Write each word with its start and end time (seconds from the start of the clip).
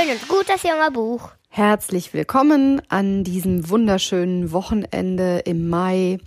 Schön 0.00 0.12
und 0.12 0.28
gut, 0.28 0.48
das 0.48 0.62
junge 0.62 0.90
Buch. 0.92 1.30
Herzlich 1.48 2.14
willkommen 2.14 2.80
an 2.88 3.22
diesem 3.24 3.68
wunderschönen 3.68 4.50
Wochenende 4.52 5.42
im 5.44 5.68
Mai. 5.68 6.18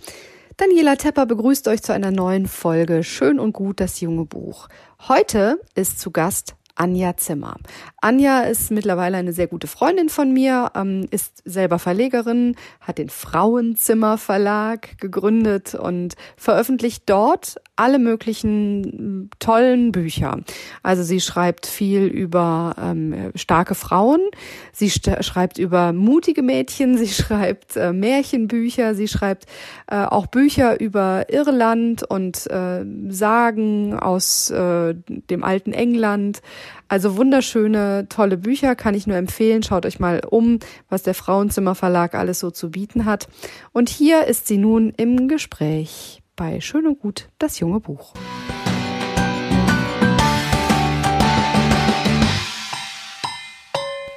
Daniela 0.56 0.96
Tepper 0.96 1.26
begrüßt 1.26 1.66
euch 1.68 1.82
zu 1.82 1.92
einer 1.92 2.10
neuen 2.12 2.46
Folge 2.46 3.02
Schön 3.02 3.40
und 3.40 3.52
gut, 3.52 3.80
das 3.80 4.00
junge 4.00 4.26
Buch. 4.26 4.68
Heute 5.08 5.58
ist 5.74 5.98
zu 5.98 6.12
Gast 6.12 6.54
Anja 6.76 7.16
Zimmer. 7.16 7.56
Anja 8.00 8.42
ist 8.42 8.70
mittlerweile 8.70 9.16
eine 9.16 9.32
sehr 9.32 9.46
gute 9.46 9.66
Freundin 9.66 10.08
von 10.08 10.32
mir, 10.32 10.70
ähm, 10.76 11.06
ist 11.10 11.42
selber 11.44 11.78
Verlegerin, 11.78 12.56
hat 12.80 12.98
den 12.98 13.08
Frauenzimmer 13.08 14.18
Verlag 14.18 14.98
gegründet 14.98 15.74
und 15.74 16.14
veröffentlicht 16.36 17.04
dort 17.06 17.56
alle 17.76 17.98
möglichen 17.98 19.30
tollen 19.38 19.90
Bücher. 19.90 20.40
Also 20.82 21.02
sie 21.02 21.20
schreibt 21.20 21.66
viel 21.66 22.04
über 22.04 22.74
ähm, 22.80 23.32
starke 23.34 23.74
Frauen, 23.74 24.20
sie 24.72 24.90
schreibt 24.90 25.58
über 25.58 25.92
mutige 25.92 26.42
Mädchen, 26.42 26.96
sie 26.96 27.08
schreibt 27.22 27.76
äh, 27.76 27.92
Märchenbücher, 27.92 28.94
sie 28.94 29.08
schreibt 29.08 29.46
äh, 29.88 30.04
auch 30.04 30.26
Bücher 30.26 30.80
über 30.80 31.26
Irland 31.28 32.02
und 32.04 32.46
äh, 32.50 32.84
Sagen 33.08 33.98
aus 33.98 34.50
äh, 34.50 34.94
dem 35.08 35.42
alten 35.42 35.72
England. 35.72 36.42
Also 36.86 37.16
wunderschöne, 37.16 38.06
tolle 38.08 38.36
Bücher, 38.36 38.76
kann 38.76 38.94
ich 38.94 39.06
nur 39.06 39.16
empfehlen. 39.16 39.62
Schaut 39.62 39.86
euch 39.86 39.98
mal 39.98 40.20
um, 40.28 40.60
was 40.88 41.02
der 41.02 41.14
Frauenzimmer 41.14 41.74
Verlag 41.74 42.14
alles 42.14 42.38
so 42.38 42.50
zu 42.50 42.70
bieten 42.70 43.04
hat. 43.04 43.26
Und 43.72 43.88
hier 43.88 44.26
ist 44.26 44.46
sie 44.46 44.58
nun 44.58 44.92
im 44.96 45.26
Gespräch 45.26 46.23
bei 46.36 46.60
Schön 46.60 46.86
und 46.86 46.98
Gut, 46.98 47.28
das 47.38 47.60
junge 47.60 47.80
Buch. 47.80 48.14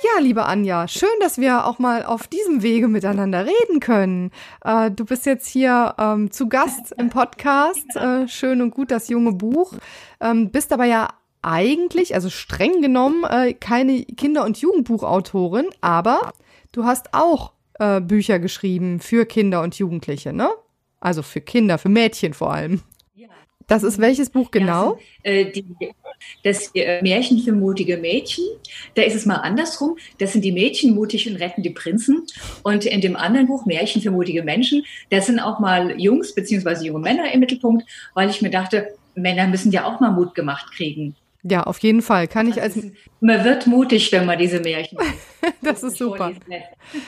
Ja, 0.04 0.22
liebe 0.22 0.46
Anja, 0.46 0.88
schön, 0.88 1.10
dass 1.20 1.38
wir 1.38 1.66
auch 1.66 1.80
mal 1.80 2.04
auf 2.04 2.28
diesem 2.28 2.64
Wege 2.64 2.88
miteinander 2.88 3.46
reden 3.46 3.80
können. 3.80 4.32
Äh, 4.64 4.90
du 4.90 5.06
bist 5.06 5.26
jetzt 5.26 5.48
hier 5.48 5.94
ähm, 6.00 6.32
zu 6.32 6.50
Gast 6.50 6.94
im 6.98 7.10
Podcast 7.10 7.96
äh, 7.96 8.28
Schön 8.28 8.62
und 8.62 8.72
gut, 8.72 8.90
das 8.90 9.10
junge 9.10 9.34
Buch. 9.34 9.74
Ähm, 10.20 10.50
bist 10.50 10.74
aber 10.74 10.86
ja 10.86 11.10
eigentlich, 11.42 12.16
also 12.16 12.30
streng 12.30 12.82
genommen, 12.82 13.26
äh, 13.26 13.54
keine 13.54 14.04
Kinder- 14.04 14.46
und 14.46 14.58
Jugendbuchautorin, 14.58 15.68
aber 15.82 16.34
du 16.72 16.86
hast 16.86 17.14
auch 17.14 17.54
äh, 17.80 18.02
Bücher 18.02 18.40
geschrieben 18.40 19.00
für 19.00 19.26
Kinder 19.26 19.62
und 19.62 19.78
Jugendliche, 19.78 20.34
ne? 20.34 20.50
Also 21.00 21.22
für 21.22 21.42
Kinder, 21.42 21.78
für 21.78 21.90
Mädchen 21.90 22.34
vor 22.34 22.54
allem. 22.54 22.82
Das 23.68 23.84
ist 23.84 24.00
welches 24.00 24.30
Buch 24.30 24.50
genau? 24.50 24.98
Ja, 25.24 25.32
äh, 25.32 25.52
die, 25.52 25.66
das 26.44 26.72
äh, 26.74 27.02
Märchen 27.02 27.40
für 27.40 27.52
mutige 27.52 27.98
Mädchen. 27.98 28.46
Da 28.96 29.02
ist 29.02 29.14
es 29.14 29.26
mal 29.26 29.36
andersrum. 29.36 29.98
Das 30.20 30.32
sind 30.32 30.44
die 30.46 30.54
Mädchen 30.54 30.96
mutig 30.96 31.30
und 31.30 31.36
retten 31.36 31.64
die 31.64 31.70
Prinzen. 31.70 32.26
Und 32.64 32.86
in 32.86 33.02
dem 33.02 33.18
anderen 33.18 33.48
Buch 33.48 33.66
Märchen 33.66 34.02
für 34.02 34.12
mutige 34.12 34.42
Menschen, 34.42 34.86
da 35.10 35.20
sind 35.20 35.40
auch 35.40 35.60
mal 35.60 36.00
Jungs 36.00 36.34
bzw. 36.34 36.86
junge 36.86 37.00
Männer 37.00 37.32
im 37.34 37.42
Mittelpunkt, 37.42 37.86
weil 38.14 38.30
ich 38.30 38.42
mir 38.42 38.50
dachte, 38.50 38.96
Männer 39.16 39.48
müssen 39.48 39.72
ja 39.74 39.84
auch 39.84 40.00
mal 40.00 40.12
Mut 40.12 40.34
gemacht 40.34 40.72
kriegen. 40.72 41.16
Ja, 41.50 41.64
auf 41.64 41.80
jeden 41.80 42.02
Fall. 42.02 42.28
Kann 42.28 42.48
ich 42.48 42.62
als. 42.62 42.78
Man 43.20 43.44
wird 43.44 43.68
mutig, 43.68 44.12
wenn 44.12 44.26
man 44.26 44.38
diese 44.38 44.60
Märchen. 44.60 44.98
das 45.62 45.82
ist 45.82 45.98
super. 45.98 46.32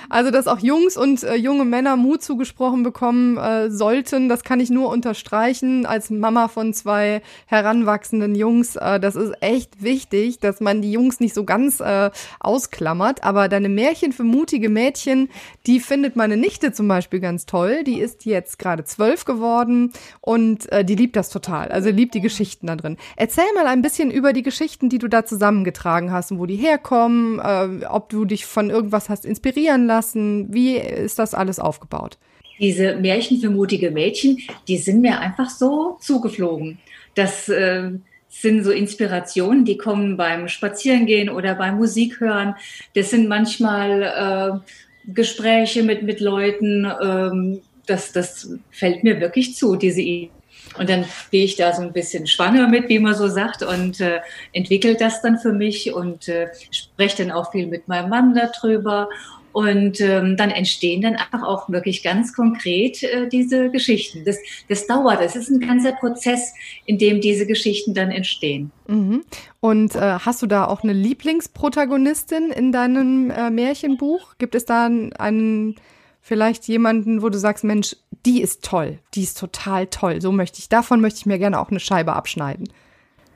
Also, 0.10 0.32
dass 0.32 0.48
auch 0.48 0.60
Jungs 0.60 0.98
und 0.98 1.24
äh, 1.24 1.36
junge 1.36 1.66
Männer 1.66 1.98
Mut 1.98 2.24
zugesprochen 2.24 2.84
bekommen 2.84 3.38
äh, 3.38 3.70
sollten, 3.70 4.30
das 4.30 4.44
kann 4.44 4.60
ich 4.60 4.70
nur 4.70 4.90
unterstreichen. 4.90 5.86
Als 5.86 6.10
Mama 6.10 6.48
von 6.48 6.74
zwei 6.74 7.22
heranwachsenden 7.48 8.36
Jungs, 8.36 8.76
äh, 8.76 9.00
das 9.00 9.16
ist 9.16 9.34
echt 9.42 9.84
wichtig, 9.84 10.40
dass 10.40 10.62
man 10.62 10.82
die 10.82 10.92
Jungs 10.92 11.20
nicht 11.20 11.34
so 11.34 11.44
ganz 11.44 11.80
äh, 11.80 12.10
ausklammert. 12.40 13.24
Aber 13.24 13.48
deine 13.48 13.70
Märchen 13.70 14.12
für 14.12 14.24
mutige 14.24 14.70
Mädchen, 14.70 15.30
die 15.68 15.80
findet 15.80 16.16
meine 16.16 16.38
Nichte 16.38 16.72
zum 16.72 16.88
Beispiel 16.88 17.20
ganz 17.20 17.46
toll. 17.46 17.84
Die 17.84 18.00
ist 18.00 18.26
jetzt 18.26 18.58
gerade 18.58 18.84
zwölf 18.84 19.26
geworden 19.26 19.92
und 20.22 20.72
äh, 20.72 20.84
die 20.86 20.96
liebt 20.96 21.16
das 21.16 21.30
total. 21.30 21.70
Also 21.70 21.90
liebt 21.90 22.14
die 22.14 22.22
Geschichten 22.22 22.68
da 22.68 22.76
drin. 22.76 22.98
Erzähl 23.16 23.46
mal 23.56 23.68
ein 23.68 23.82
bisschen 23.82 24.12
über 24.12 24.29
die 24.34 24.44
Geschichten, 24.44 24.90
die 24.90 25.00
du 25.00 25.08
da 25.08 25.26
zusammengetragen 25.26 26.12
hast 26.12 26.32
und 26.32 26.40
wo 26.40 26.46
die 26.46 26.56
herkommen, 26.56 27.40
äh, 27.40 27.86
ob 27.86 28.10
du 28.10 28.26
dich 28.26 28.46
von 28.46 28.70
irgendwas 28.70 29.10
hast 29.10 29.26
inspirieren 29.26 29.86
lassen. 29.86 30.54
Wie 30.54 30.78
ist 30.78 31.20
das 31.20 31.34
alles 31.34 31.60
aufgebaut? 31.60 32.18
Diese 32.60 32.96
Märchen 32.96 33.40
für 33.40 33.50
mutige 33.50 33.92
Mädchen, 33.92 34.38
die 34.68 34.78
sind 34.78 35.02
mir 35.02 35.20
einfach 35.20 35.50
so 35.50 35.98
zugeflogen. 36.02 36.78
Das 37.16 37.48
äh, 37.48 37.92
sind 38.28 38.64
so 38.64 38.72
Inspirationen, 38.72 39.66
die 39.66 39.78
kommen 39.78 40.18
beim 40.18 40.48
Spazierengehen 40.48 41.30
oder 41.30 41.56
beim 41.56 41.78
Musikhören. 41.78 42.56
Das 42.96 43.10
sind 43.10 43.28
manchmal 43.28 44.64
äh, 45.08 45.12
Gespräche 45.14 45.84
mit, 45.84 46.04
mit 46.04 46.20
Leuten. 46.20 46.86
Ähm, 47.02 47.62
das, 47.86 48.12
das 48.12 48.50
fällt 48.70 49.04
mir 49.04 49.20
wirklich 49.20 49.56
zu, 49.56 49.76
diese 49.76 50.02
Idee. 50.02 50.30
Und 50.78 50.90
dann 50.90 51.06
gehe 51.32 51.44
ich 51.44 51.56
da 51.56 51.74
so 51.74 51.82
ein 51.82 51.94
bisschen 51.94 52.28
schwanger 52.28 52.68
mit, 52.68 52.90
wie 52.90 53.00
man 53.00 53.16
so 53.16 53.28
sagt, 53.28 53.64
und 53.64 54.00
äh, 54.00 54.20
entwickle 54.54 54.96
das 54.96 55.22
dann 55.22 55.40
für 55.40 55.52
mich 55.52 55.94
und 55.94 56.28
äh, 56.28 56.48
spreche 56.72 57.24
dann 57.24 57.32
auch 57.32 57.52
viel 57.52 57.68
mit 57.68 57.88
meinem 57.88 58.10
Mann 58.10 58.34
darüber. 58.34 59.10
Und 59.52 60.00
ähm, 60.00 60.38
dann 60.38 60.52
entstehen 60.52 61.02
dann 61.02 61.16
einfach 61.16 61.42
auch 61.42 61.70
wirklich 61.70 62.04
ganz 62.04 62.34
konkret 62.34 63.02
äh, 63.02 63.28
diese 63.28 63.72
Geschichten. 63.72 64.24
Das, 64.24 64.38
das 64.68 64.86
dauert, 64.86 65.22
es 65.22 65.36
ist 65.36 65.50
ein 65.50 65.60
ganzer 65.60 65.94
Prozess, 65.94 66.54
in 66.86 67.00
dem 67.00 67.20
diese 67.20 67.48
Geschichten 67.48 67.96
dann 67.96 68.12
entstehen. 68.12 68.72
Mhm. 68.88 69.24
Und 69.60 69.96
äh, 69.96 70.20
hast 70.20 70.44
du 70.44 70.48
da 70.48 70.66
auch 70.66 70.84
eine 70.84 70.94
Lieblingsprotagonistin 70.94 72.52
in 72.52 72.72
deinem 72.72 73.32
äh, 73.32 73.50
Märchenbuch? 73.50 74.36
Gibt 74.38 74.54
es 74.54 74.66
da 74.66 74.86
einen 74.86 75.76
vielleicht 76.22 76.68
jemanden, 76.68 77.24
wo 77.24 77.30
du 77.30 77.40
sagst, 77.40 77.64
Mensch, 77.64 77.96
die 78.26 78.42
ist 78.42 78.64
toll, 78.64 79.00
die 79.14 79.24
ist 79.24 79.38
total 79.38 79.88
toll. 79.88 80.22
So 80.22 80.32
möchte 80.32 80.60
ich, 80.60 80.70
davon 80.70 81.02
möchte 81.02 81.20
ich 81.20 81.26
mir 81.26 81.40
gerne 81.40 81.60
auch 81.60 81.70
eine 81.70 81.80
Scheibe 81.80 82.14
abschneiden. 82.14 82.70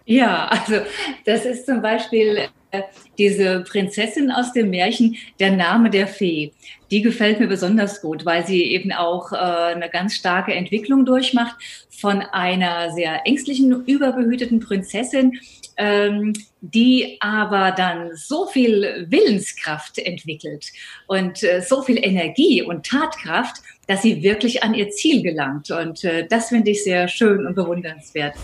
Ja, 0.06 0.48
also 0.48 0.82
das 1.26 1.46
ist 1.46 1.66
zum 1.66 1.82
Beispiel 1.82 2.50
äh, 2.72 2.82
diese 3.18 3.62
Prinzessin 3.62 4.32
aus 4.32 4.52
dem 4.52 4.70
Märchen, 4.70 5.16
der 5.40 5.52
Name 5.52 5.90
der 5.90 6.08
Fee. 6.08 6.52
Die 6.94 7.02
gefällt 7.02 7.40
mir 7.40 7.48
besonders 7.48 8.02
gut, 8.02 8.24
weil 8.24 8.46
sie 8.46 8.66
eben 8.66 8.92
auch 8.92 9.32
äh, 9.32 9.36
eine 9.36 9.90
ganz 9.90 10.14
starke 10.14 10.54
Entwicklung 10.54 11.08
durchmacht 11.08 11.56
von 11.90 12.22
einer 12.22 12.92
sehr 12.92 13.26
ängstlichen, 13.26 13.84
überbehüteten 13.88 14.60
Prinzessin, 14.60 15.40
ähm, 15.76 16.34
die 16.62 17.18
aber 17.20 17.72
dann 17.72 18.12
so 18.14 18.46
viel 18.46 19.08
Willenskraft 19.10 19.98
entwickelt 19.98 20.68
und 21.08 21.42
äh, 21.42 21.62
so 21.62 21.82
viel 21.82 21.98
Energie 21.98 22.62
und 22.62 22.86
Tatkraft, 22.86 23.64
dass 23.88 24.04
sie 24.04 24.22
wirklich 24.22 24.62
an 24.62 24.76
ihr 24.76 24.92
Ziel 24.92 25.24
gelangt. 25.24 25.72
Und 25.72 26.04
äh, 26.04 26.28
das 26.28 26.50
finde 26.50 26.70
ich 26.70 26.84
sehr 26.84 27.08
schön 27.08 27.48
und 27.48 27.56
bewundernswert. 27.56 28.36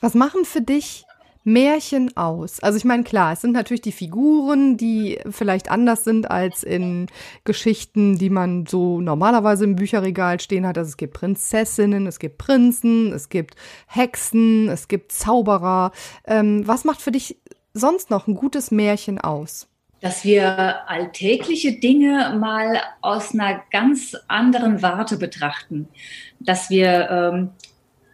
Was 0.00 0.14
machen 0.14 0.44
für 0.44 0.60
dich 0.60 1.05
Märchen 1.46 2.16
aus? 2.16 2.58
Also 2.60 2.76
ich 2.76 2.84
meine, 2.84 3.04
klar, 3.04 3.32
es 3.32 3.40
sind 3.40 3.52
natürlich 3.52 3.80
die 3.80 3.92
Figuren, 3.92 4.76
die 4.76 5.20
vielleicht 5.30 5.70
anders 5.70 6.02
sind 6.02 6.28
als 6.28 6.64
in 6.64 7.06
Geschichten, 7.44 8.18
die 8.18 8.30
man 8.30 8.66
so 8.66 9.00
normalerweise 9.00 9.64
im 9.64 9.76
Bücherregal 9.76 10.40
stehen 10.40 10.66
hat. 10.66 10.76
Also 10.76 10.88
es 10.88 10.96
gibt 10.96 11.14
Prinzessinnen, 11.14 12.08
es 12.08 12.18
gibt 12.18 12.38
Prinzen, 12.38 13.12
es 13.12 13.28
gibt 13.28 13.54
Hexen, 13.86 14.68
es 14.68 14.88
gibt 14.88 15.12
Zauberer. 15.12 15.92
Ähm, 16.26 16.66
was 16.66 16.84
macht 16.84 17.00
für 17.00 17.12
dich 17.12 17.36
sonst 17.74 18.10
noch 18.10 18.26
ein 18.26 18.34
gutes 18.34 18.72
Märchen 18.72 19.20
aus? 19.20 19.68
dass 20.00 20.24
wir 20.24 20.88
alltägliche 20.88 21.80
Dinge 21.80 22.36
mal 22.38 22.80
aus 23.00 23.32
einer 23.32 23.62
ganz 23.72 24.14
anderen 24.28 24.82
Warte 24.82 25.16
betrachten, 25.16 25.88
dass 26.38 26.70
wir 26.70 27.08
ähm, 27.10 27.50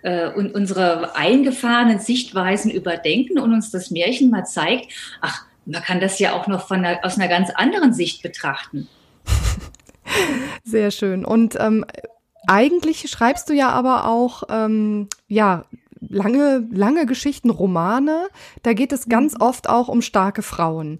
äh, 0.02 0.28
und 0.28 0.54
unsere 0.54 1.16
eingefahrenen 1.16 1.98
Sichtweisen 1.98 2.70
überdenken 2.70 3.38
und 3.38 3.52
uns 3.52 3.70
das 3.70 3.90
Märchen 3.90 4.30
mal 4.30 4.44
zeigt, 4.44 4.92
ach, 5.20 5.44
man 5.64 5.82
kann 5.82 6.00
das 6.00 6.18
ja 6.18 6.32
auch 6.34 6.46
noch 6.46 6.66
von 6.66 6.84
einer, 6.84 7.04
aus 7.04 7.18
einer 7.18 7.28
ganz 7.28 7.50
anderen 7.50 7.92
Sicht 7.92 8.22
betrachten. 8.22 8.88
Sehr 10.64 10.90
schön. 10.90 11.24
Und 11.24 11.56
ähm, 11.58 11.84
eigentlich 12.46 13.08
schreibst 13.08 13.48
du 13.48 13.54
ja 13.54 13.70
aber 13.70 14.08
auch, 14.08 14.44
ähm, 14.48 15.08
ja, 15.28 15.64
lange, 16.08 16.66
lange 16.72 17.06
Geschichten, 17.06 17.50
Romane. 17.50 18.28
Da 18.62 18.72
geht 18.72 18.92
es 18.92 19.08
ganz 19.08 19.34
mhm. 19.34 19.42
oft 19.42 19.68
auch 19.68 19.88
um 19.88 20.02
starke 20.02 20.42
Frauen. 20.42 20.98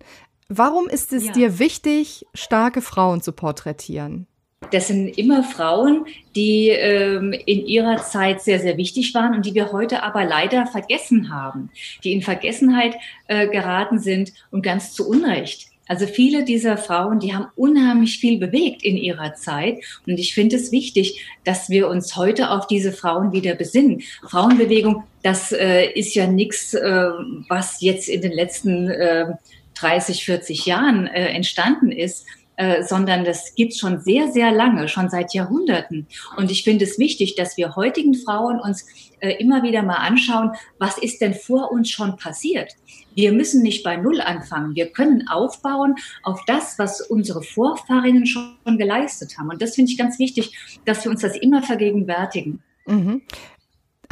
Warum 0.48 0.88
ist 0.88 1.12
es 1.12 1.26
ja. 1.26 1.32
dir 1.32 1.58
wichtig, 1.58 2.26
starke 2.34 2.82
Frauen 2.82 3.22
zu 3.22 3.32
porträtieren? 3.32 4.26
Das 4.72 4.88
sind 4.88 5.08
immer 5.18 5.44
Frauen, 5.44 6.06
die 6.34 6.68
ähm, 6.68 7.32
in 7.32 7.66
ihrer 7.66 7.98
Zeit 7.98 8.42
sehr, 8.42 8.58
sehr 8.58 8.76
wichtig 8.76 9.14
waren 9.14 9.34
und 9.34 9.46
die 9.46 9.54
wir 9.54 9.70
heute 9.70 10.02
aber 10.02 10.24
leider 10.24 10.66
vergessen 10.66 11.32
haben, 11.32 11.70
die 12.02 12.12
in 12.12 12.22
Vergessenheit 12.22 12.96
äh, 13.28 13.48
geraten 13.48 13.98
sind 13.98 14.32
und 14.50 14.62
ganz 14.62 14.94
zu 14.94 15.08
Unrecht. 15.08 15.68
Also 15.88 16.06
viele 16.06 16.44
dieser 16.44 16.78
Frauen, 16.78 17.20
die 17.20 17.34
haben 17.34 17.48
unheimlich 17.54 18.18
viel 18.18 18.38
bewegt 18.38 18.82
in 18.82 18.96
ihrer 18.96 19.34
Zeit. 19.34 19.78
Und 20.06 20.18
ich 20.18 20.32
finde 20.32 20.56
es 20.56 20.72
wichtig, 20.72 21.26
dass 21.44 21.68
wir 21.68 21.88
uns 21.88 22.16
heute 22.16 22.50
auf 22.50 22.66
diese 22.66 22.92
Frauen 22.92 23.32
wieder 23.32 23.54
besinnen. 23.54 24.02
Frauenbewegung, 24.26 25.02
das 25.22 25.52
äh, 25.52 25.90
ist 25.90 26.14
ja 26.14 26.26
nichts, 26.26 26.72
äh, 26.72 27.10
was 27.48 27.82
jetzt 27.82 28.08
in 28.08 28.22
den 28.22 28.32
letzten 28.32 28.88
äh, 28.88 29.26
30, 29.74 30.24
40 30.24 30.64
Jahren 30.64 31.08
äh, 31.08 31.26
entstanden 31.26 31.92
ist, 31.92 32.26
äh, 32.56 32.82
sondern 32.82 33.24
das 33.24 33.54
gibt 33.54 33.74
schon 33.74 34.00
sehr, 34.00 34.28
sehr 34.28 34.52
lange, 34.52 34.88
schon 34.88 35.08
seit 35.08 35.32
Jahrhunderten. 35.34 36.06
Und 36.36 36.50
ich 36.50 36.64
finde 36.64 36.84
es 36.84 36.98
wichtig, 36.98 37.34
dass 37.34 37.56
wir 37.56 37.76
heutigen 37.76 38.14
Frauen 38.14 38.60
uns 38.60 38.86
äh, 39.20 39.36
immer 39.36 39.62
wieder 39.62 39.82
mal 39.82 39.96
anschauen, 39.96 40.52
was 40.78 40.98
ist 40.98 41.20
denn 41.20 41.34
vor 41.34 41.72
uns 41.72 41.90
schon 41.90 42.16
passiert? 42.16 42.72
Wir 43.14 43.32
müssen 43.32 43.62
nicht 43.62 43.82
bei 43.84 43.96
Null 43.96 44.20
anfangen. 44.20 44.74
Wir 44.74 44.90
können 44.90 45.28
aufbauen 45.28 45.96
auf 46.22 46.40
das, 46.46 46.78
was 46.78 47.00
unsere 47.00 47.42
Vorfahrinnen 47.42 48.26
schon 48.26 48.54
geleistet 48.78 49.38
haben. 49.38 49.50
Und 49.50 49.62
das 49.62 49.74
finde 49.74 49.92
ich 49.92 49.98
ganz 49.98 50.18
wichtig, 50.18 50.80
dass 50.84 51.04
wir 51.04 51.10
uns 51.10 51.22
das 51.22 51.36
immer 51.36 51.62
vergegenwärtigen. 51.62 52.62
Mhm. 52.86 53.22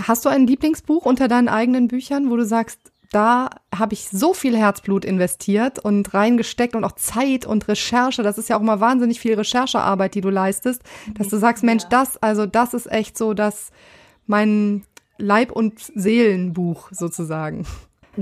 Hast 0.00 0.24
du 0.24 0.28
ein 0.28 0.46
Lieblingsbuch 0.46 1.04
unter 1.04 1.28
deinen 1.28 1.48
eigenen 1.48 1.88
Büchern, 1.88 2.30
wo 2.30 2.36
du 2.36 2.44
sagst, 2.44 2.78
da 3.10 3.50
habe 3.74 3.94
ich 3.94 4.08
so 4.08 4.34
viel 4.34 4.56
Herzblut 4.56 5.04
investiert 5.04 5.78
und 5.78 6.14
reingesteckt 6.14 6.76
und 6.76 6.84
auch 6.84 6.92
Zeit 6.92 7.44
und 7.44 7.66
Recherche. 7.66 8.22
Das 8.22 8.38
ist 8.38 8.48
ja 8.48 8.56
auch 8.56 8.62
mal 8.62 8.80
wahnsinnig 8.80 9.20
viel 9.20 9.34
Recherchearbeit, 9.34 10.14
die 10.14 10.20
du 10.20 10.30
leistest, 10.30 10.82
dass 11.14 11.28
du 11.28 11.36
sagst, 11.36 11.64
Mensch, 11.64 11.84
das, 11.90 12.16
also 12.22 12.46
das 12.46 12.72
ist 12.72 12.90
echt 12.90 13.18
so, 13.18 13.34
dass 13.34 13.70
mein 14.26 14.84
Leib- 15.18 15.52
und 15.52 15.80
Seelenbuch 15.94 16.88
sozusagen. 16.92 17.66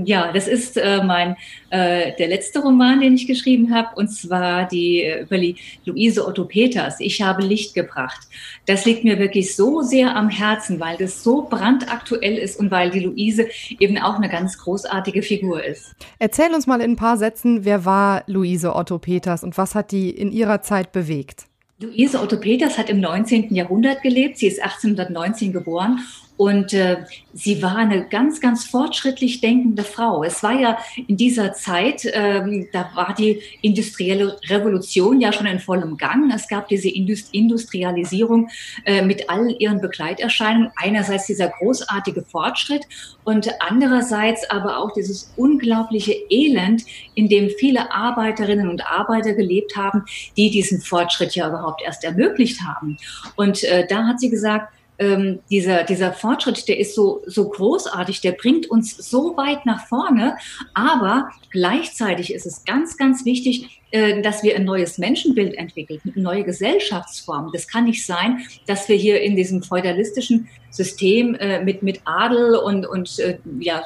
Ja, 0.05 0.31
das 0.31 0.47
ist 0.47 0.77
äh, 0.77 1.03
mein 1.03 1.35
äh, 1.69 2.13
der 2.17 2.27
letzte 2.27 2.59
Roman, 2.59 3.01
den 3.01 3.15
ich 3.15 3.27
geschrieben 3.27 3.73
habe, 3.73 3.89
und 3.95 4.09
zwar 4.09 4.67
die 4.67 5.03
äh, 5.03 5.21
über 5.21 5.37
die 5.37 5.55
Luise 5.85 6.25
Otto 6.25 6.45
Peters. 6.45 6.99
Ich 6.99 7.21
habe 7.21 7.43
Licht 7.43 7.73
gebracht. 7.73 8.27
Das 8.65 8.85
liegt 8.85 9.03
mir 9.03 9.19
wirklich 9.19 9.55
so 9.55 9.81
sehr 9.81 10.15
am 10.15 10.29
Herzen, 10.29 10.79
weil 10.79 10.97
das 10.97 11.23
so 11.23 11.43
brandaktuell 11.43 12.37
ist 12.37 12.59
und 12.59 12.71
weil 12.71 12.89
die 12.89 13.01
Luise 13.01 13.47
eben 13.79 13.97
auch 13.97 14.15
eine 14.15 14.29
ganz 14.29 14.57
großartige 14.57 15.21
Figur 15.21 15.63
ist. 15.63 15.95
Erzähl 16.19 16.53
uns 16.53 16.67
mal 16.67 16.81
in 16.81 16.91
ein 16.91 16.95
paar 16.95 17.17
Sätzen, 17.17 17.65
wer 17.65 17.85
war 17.85 18.23
Luise 18.27 18.75
Otto 18.75 18.99
Peters 18.99 19.43
und 19.43 19.57
was 19.57 19.75
hat 19.75 19.91
die 19.91 20.09
in 20.09 20.31
ihrer 20.31 20.61
Zeit 20.61 20.91
bewegt? 20.91 21.45
Luise 21.81 22.21
Otto 22.21 22.37
Peters 22.37 22.77
hat 22.77 22.89
im 22.89 22.99
19. 22.99 23.53
Jahrhundert 23.55 24.01
gelebt. 24.01 24.37
Sie 24.37 24.47
ist 24.47 24.61
1819 24.61 25.53
geboren 25.53 25.99
und 26.39 26.73
äh, 26.73 27.03
sie 27.33 27.61
war 27.61 27.75
eine 27.75 28.07
ganz, 28.07 28.39
ganz 28.39 28.63
fortschrittlich 28.63 29.41
denkende 29.41 29.83
Frau. 29.83 30.23
Es 30.23 30.41
war 30.41 30.57
ja 30.57 30.77
in 31.05 31.17
dieser 31.17 31.51
Zeit, 31.51 32.09
ähm, 32.13 32.69
da 32.71 32.89
war 32.95 33.13
die 33.13 33.41
industrielle 33.61 34.37
Revolution 34.47 35.19
ja 35.19 35.33
schon 35.33 35.47
in 35.47 35.59
vollem 35.59 35.97
Gang. 35.97 36.31
Es 36.33 36.47
gab 36.47 36.69
diese 36.69 36.87
Indust 36.87 37.33
Industrialisierung 37.33 38.47
äh, 38.85 39.01
mit 39.01 39.29
all 39.29 39.53
ihren 39.59 39.81
Begleiterscheinungen. 39.81 40.71
Einerseits 40.77 41.25
dieser 41.25 41.49
großartige 41.49 42.21
Fortschritt 42.21 42.85
und 43.25 43.49
andererseits 43.59 44.49
aber 44.49 44.77
auch 44.77 44.93
dieses 44.93 45.33
unglaubliche 45.35 46.15
Elend, 46.29 46.83
in 47.15 47.27
dem 47.27 47.49
viele 47.49 47.91
Arbeiterinnen 47.91 48.69
und 48.69 48.89
Arbeiter 48.89 49.33
gelebt 49.33 49.75
haben, 49.75 50.05
die 50.37 50.49
diesen 50.49 50.79
Fortschritt 50.79 51.35
ja 51.35 51.49
überhaupt 51.49 51.81
erst 51.85 52.05
ermöglicht 52.05 52.61
haben. 52.61 52.95
Und 53.35 53.65
äh, 53.65 53.85
da 53.85 54.07
hat 54.07 54.21
sie 54.21 54.29
gesagt, 54.29 54.71
ähm, 54.99 55.39
dieser, 55.49 55.83
dieser 55.83 56.13
Fortschritt, 56.13 56.67
der 56.67 56.77
ist 56.77 56.93
so, 56.93 57.21
so 57.25 57.49
großartig, 57.49 58.21
der 58.21 58.33
bringt 58.33 58.69
uns 58.69 58.95
so 58.97 59.35
weit 59.37 59.65
nach 59.65 59.87
vorne, 59.87 60.37
aber 60.73 61.29
gleichzeitig 61.51 62.33
ist 62.33 62.45
es 62.45 62.65
ganz, 62.65 62.97
ganz 62.97 63.25
wichtig, 63.25 63.81
äh, 63.91 64.21
dass 64.21 64.43
wir 64.43 64.55
ein 64.55 64.65
neues 64.65 64.97
Menschenbild 64.97 65.55
entwickeln, 65.55 66.01
eine 66.03 66.23
neue 66.23 66.43
Gesellschaftsform. 66.43 67.51
Das 67.53 67.67
kann 67.67 67.85
nicht 67.85 68.05
sein, 68.05 68.45
dass 68.67 68.89
wir 68.89 68.97
hier 68.97 69.21
in 69.21 69.35
diesem 69.35 69.63
feudalistischen 69.63 70.49
System 70.69 71.33
äh, 71.35 71.63
mit, 71.63 71.81
mit 71.81 72.01
Adel 72.05 72.55
und, 72.55 72.85
und 72.85 73.17
äh, 73.19 73.39
ja, 73.59 73.83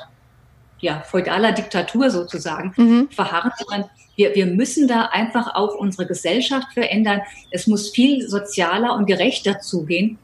ja, 0.79 0.99
feudaler 0.99 1.53
Diktatur 1.53 2.09
sozusagen 2.09 2.73
mhm. 2.75 3.09
verharren, 3.09 3.51
sondern 3.57 3.89
wir, 4.15 4.35
wir 4.35 4.45
müssen 4.45 4.87
da 4.87 5.05
einfach 5.05 5.55
auch 5.55 5.75
unsere 5.75 6.05
Gesellschaft 6.05 6.73
verändern. 6.73 7.21
Es 7.51 7.67
muss 7.67 7.89
viel 7.91 8.27
sozialer 8.27 8.95
und 8.95 9.05
gerechter 9.05 9.59
zugehen. 9.59 10.19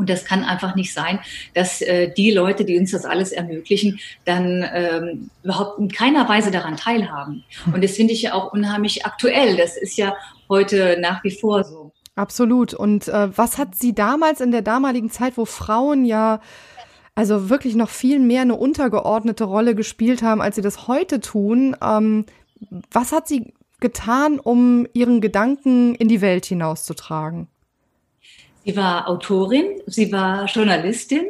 Und 0.00 0.08
das 0.08 0.24
kann 0.24 0.44
einfach 0.44 0.74
nicht 0.74 0.94
sein, 0.94 1.20
dass 1.52 1.82
äh, 1.82 2.10
die 2.12 2.30
Leute, 2.30 2.64
die 2.64 2.78
uns 2.78 2.90
das 2.90 3.04
alles 3.04 3.32
ermöglichen, 3.32 4.00
dann 4.24 4.64
ähm, 4.72 5.30
überhaupt 5.44 5.78
in 5.78 5.90
keiner 5.90 6.26
Weise 6.26 6.50
daran 6.50 6.78
teilhaben. 6.78 7.44
Hm. 7.64 7.74
Und 7.74 7.84
das 7.84 7.92
finde 7.92 8.14
ich 8.14 8.22
ja 8.22 8.32
auch 8.32 8.54
unheimlich 8.54 9.04
aktuell. 9.04 9.58
Das 9.58 9.76
ist 9.76 9.98
ja 9.98 10.16
heute 10.48 10.96
nach 11.00 11.22
wie 11.22 11.30
vor 11.30 11.64
so. 11.64 11.92
Absolut. 12.16 12.72
Und 12.72 13.08
äh, 13.08 13.36
was 13.36 13.58
hat 13.58 13.74
sie 13.74 13.94
damals 13.94 14.40
in 14.40 14.52
der 14.52 14.62
damaligen 14.62 15.10
Zeit, 15.10 15.36
wo 15.36 15.44
Frauen 15.44 16.06
ja 16.06 16.40
also 17.14 17.50
wirklich 17.50 17.74
noch 17.74 17.90
viel 17.90 18.20
mehr 18.20 18.40
eine 18.40 18.56
untergeordnete 18.56 19.44
Rolle 19.44 19.74
gespielt 19.74 20.22
haben, 20.22 20.40
als 20.40 20.56
sie 20.56 20.62
das 20.62 20.88
heute 20.88 21.20
tun, 21.20 21.76
ähm, 21.82 22.24
was 22.90 23.12
hat 23.12 23.28
sie 23.28 23.52
getan, 23.80 24.38
um 24.38 24.86
ihren 24.94 25.20
Gedanken 25.20 25.94
in 25.94 26.08
die 26.08 26.22
Welt 26.22 26.46
hinauszutragen? 26.46 27.48
Sie 28.64 28.76
war 28.76 29.08
Autorin, 29.08 29.80
sie 29.86 30.12
war 30.12 30.46
Journalistin 30.46 31.26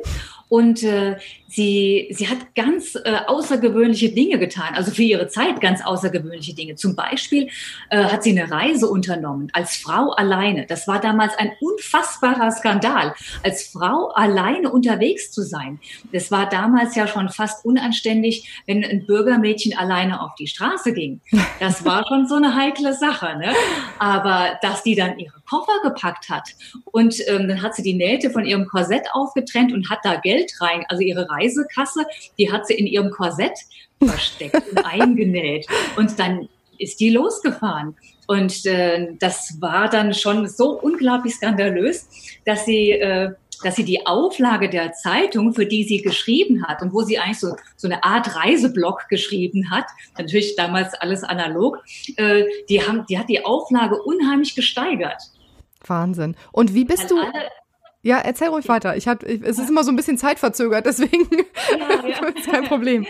und 0.51 0.83
äh, 0.83 1.17
sie, 1.47 2.09
sie 2.11 2.29
hat 2.29 2.57
ganz 2.57 2.97
äh, 2.97 3.19
außergewöhnliche 3.29 4.11
Dinge 4.11 4.37
getan, 4.39 4.75
also 4.75 4.91
für 4.91 5.05
ihre 5.05 5.29
Zeit 5.29 5.61
ganz 5.61 5.81
außergewöhnliche 5.85 6.55
Dinge. 6.55 6.75
Zum 6.75 6.97
Beispiel 6.97 7.49
äh, 7.89 8.05
hat 8.05 8.25
sie 8.25 8.37
eine 8.37 8.51
Reise 8.51 8.89
unternommen 8.89 9.49
als 9.53 9.77
Frau 9.77 10.11
alleine. 10.11 10.67
Das 10.67 10.89
war 10.89 11.01
damals 11.01 11.39
ein 11.39 11.53
unfassbarer 11.61 12.51
Skandal, 12.51 13.15
als 13.45 13.69
Frau 13.69 14.09
alleine 14.09 14.73
unterwegs 14.73 15.31
zu 15.31 15.43
sein. 15.43 15.79
Das 16.13 16.33
war 16.33 16.49
damals 16.49 16.97
ja 16.97 17.07
schon 17.07 17.29
fast 17.29 17.65
unanständig, 17.65 18.63
wenn 18.67 18.85
ein 18.85 19.07
Bürgermädchen 19.07 19.79
alleine 19.79 20.21
auf 20.21 20.35
die 20.35 20.49
Straße 20.49 20.93
ging. 20.93 21.21
Das 21.61 21.85
war 21.85 22.05
schon 22.09 22.27
so 22.27 22.35
eine 22.35 22.57
heikle 22.57 22.93
Sache. 22.95 23.39
Ne? 23.39 23.53
Aber 24.01 24.59
dass 24.63 24.83
die 24.83 24.97
dann 24.97 25.17
ihre 25.17 25.40
Koffer 25.51 25.81
gepackt 25.83 26.29
hat 26.29 26.49
und 26.85 27.17
ähm, 27.29 27.49
dann 27.49 27.61
hat 27.61 27.75
sie 27.75 27.83
die 27.83 27.95
Nähte 27.95 28.31
von 28.31 28.47
ihrem 28.47 28.67
Korsett 28.67 29.07
aufgetrennt 29.13 29.73
und 29.73 29.91
hat 29.91 29.99
da 30.05 30.17
Geld 30.17 30.53
rein, 30.61 30.85
also 30.89 31.03
ihre 31.03 31.29
Reisekasse, 31.29 32.05
die 32.39 32.53
hat 32.53 32.67
sie 32.67 32.75
in 32.75 32.87
ihrem 32.87 33.11
Korsett 33.11 33.59
versteckt 34.03 34.63
und 34.71 34.85
eingenäht. 34.85 35.67
Und 35.97 36.19
dann 36.19 36.49
ist 36.79 37.01
die 37.01 37.11
losgefahren. 37.11 37.97
Und 38.27 38.65
äh, 38.65 39.09
das 39.19 39.61
war 39.61 39.89
dann 39.91 40.15
schon 40.15 40.49
so 40.49 40.81
unglaublich 40.81 41.35
skandalös, 41.35 42.09
dass 42.45 42.65
sie, 42.65 42.93
äh, 42.93 43.33
dass 43.63 43.77
sie 43.77 43.85
die 43.85 44.07
Auflage 44.07 44.71
der 44.71 44.93
Zeitung, 44.93 45.53
für 45.53 45.67
die 45.67 45.85
sie 45.85 46.01
geschrieben 46.01 46.65
hat 46.67 46.81
und 46.81 46.95
wo 46.95 47.03
sie 47.03 47.19
eigentlich 47.19 47.41
so, 47.41 47.57
so 47.77 47.89
eine 47.89 48.05
Art 48.05 48.37
Reiseblock 48.37 49.09
geschrieben 49.09 49.71
hat, 49.71 49.87
natürlich 50.17 50.57
damals 50.57 50.95
alles 50.95 51.25
analog, 51.25 51.83
äh, 52.17 52.45
die, 52.69 52.87
haben, 52.87 53.05
die 53.09 53.19
hat 53.19 53.29
die 53.29 53.45
Auflage 53.45 54.01
unheimlich 54.01 54.55
gesteigert. 54.55 55.21
Wahnsinn. 55.87 56.37
Und 56.53 56.75
wie 56.75 56.85
bist 56.85 57.11
Weil 57.11 57.33
du? 57.33 57.39
Ja, 58.03 58.19
erzähl 58.19 58.49
ruhig 58.49 58.69
weiter. 58.69 58.97
Ich 58.97 59.07
hab, 59.07 59.23
ich, 59.25 59.43
es 59.43 59.59
ist 59.59 59.69
immer 59.69 59.85
so 59.85 59.91
ein 59.91 59.97
bisschen 59.97 60.17
zeitverzögert, 60.17 60.87
deswegen 60.87 61.29
ja, 61.33 62.09
ja. 62.09 62.27
ist 62.29 62.51
kein 62.51 62.65
Problem. 62.65 63.07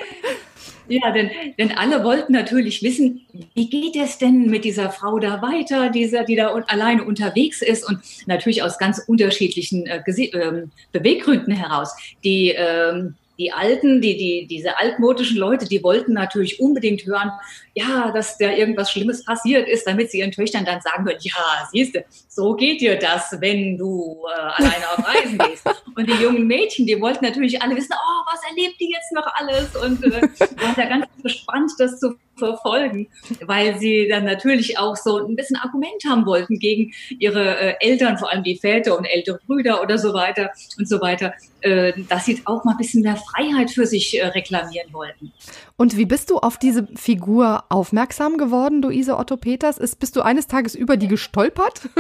Ja, 0.89 1.13
denn, 1.13 1.31
denn 1.57 1.71
alle 1.79 2.03
wollten 2.03 2.33
natürlich 2.33 2.83
wissen, 2.83 3.21
wie 3.55 3.71
geht 3.71 3.95
es 3.95 4.19
denn 4.19 4.51
mit 4.51 4.65
dieser 4.65 4.91
Frau 4.91 5.21
da 5.21 5.41
weiter, 5.41 5.89
dieser, 5.91 6.25
die 6.25 6.35
da 6.35 6.53
un 6.53 6.65
alleine 6.65 7.05
unterwegs 7.05 7.63
ist 7.63 7.89
und 7.89 8.01
natürlich 8.27 8.65
aus 8.65 8.79
ganz 8.79 8.99
unterschiedlichen 9.07 9.87
äh, 9.87 10.03
äh, 10.05 10.67
Beweggründen 10.91 11.55
heraus. 11.55 11.95
Die 12.25 12.49
ähm, 12.57 13.15
die 13.41 13.53
Alten, 13.53 14.03
die, 14.03 14.19
die, 14.19 14.47
diese 14.47 14.79
altmodischen 14.79 15.39
Leute, 15.39 15.67
die 15.67 15.83
wollten 15.83 16.13
natürlich 16.13 16.61
unbedingt 16.61 17.07
hören, 17.07 17.33
ja, 17.75 18.11
dass 18.13 18.39
da 18.39 18.51
irgendwas 18.51 18.91
Schlimmes 18.91 19.25
passiert 19.25 19.69
ist, 19.69 19.87
damit 19.87 20.11
sie 20.11 20.19
ihren 20.19 20.33
Töchtern 20.33 20.65
dann 20.65 20.81
sagen 20.81 21.05
können, 21.05 21.19
ja, 21.21 21.69
siehst 21.71 21.95
du, 21.95 22.05
so 22.29 22.55
geht 22.55 22.81
dir 22.81 22.99
das, 22.99 23.37
wenn 23.41 23.79
du 23.79 24.19
äh, 24.37 24.41
alleine 24.41 24.89
auf 24.91 25.07
Reisen 25.07 25.39
gehst. 25.49 25.67
Und 25.95 26.09
die 26.09 26.23
jungen 26.23 26.47
Mädchen, 26.47 26.87
die 26.87 27.01
wollten 27.01 27.25
natürlich 27.25 27.61
alle 27.63 27.77
wissen, 27.77 27.95
oh, 27.95 28.33
was 28.33 28.41
erlebt 28.49 28.81
die 28.81 28.91
jetzt 28.91 29.13
noch 29.13 29.27
alles? 29.35 29.77
Und 29.77 30.05
äh, 30.05 30.23
waren 30.63 30.75
da 30.77 30.87
ganz 30.87 31.07
gespannt, 31.23 31.73
das 31.79 31.99
zu 31.99 32.17
verfolgen, 32.41 33.07
weil 33.47 33.79
sie 33.79 34.09
dann 34.09 34.25
natürlich 34.25 34.79
auch 34.79 34.97
so 34.97 35.25
ein 35.25 35.37
bisschen 35.37 35.57
Argument 35.57 36.03
haben 36.09 36.27
wollten 36.27 36.59
gegen 36.59 36.93
ihre 37.19 37.59
äh, 37.59 37.75
Eltern, 37.81 38.19
vor 38.19 38.31
allem 38.31 38.43
die 38.43 38.57
Väter 38.57 38.99
und 38.99 39.05
ältere 39.05 39.39
Brüder 39.47 39.81
oder 39.83 39.99
so 39.99 40.13
weiter 40.13 40.51
und 40.79 40.89
so 40.89 41.01
weiter, 41.01 41.35
äh, 41.61 41.93
dass 42.09 42.25
sie 42.25 42.41
auch 42.47 42.65
mal 42.65 42.73
ein 42.73 42.79
bisschen 42.79 43.03
mehr 43.03 43.17
Freiheit 43.17 43.71
für 43.71 43.87
sich 43.87 44.19
äh, 44.19 44.27
reklamieren 44.27 44.93
wollten. 44.93 45.33
Und 45.81 45.97
wie 45.97 46.05
bist 46.05 46.29
du 46.29 46.37
auf 46.37 46.59
diese 46.59 46.87
Figur 46.95 47.65
aufmerksam 47.71 48.37
geworden, 48.37 48.83
Luise 48.83 49.17
Otto 49.17 49.39
Peters? 49.39 49.79
Ist, 49.79 49.99
bist 49.99 50.15
du 50.15 50.21
eines 50.21 50.47
Tages 50.47 50.75
über 50.75 50.99
die 50.99 51.09
gestolpert? 51.09 51.89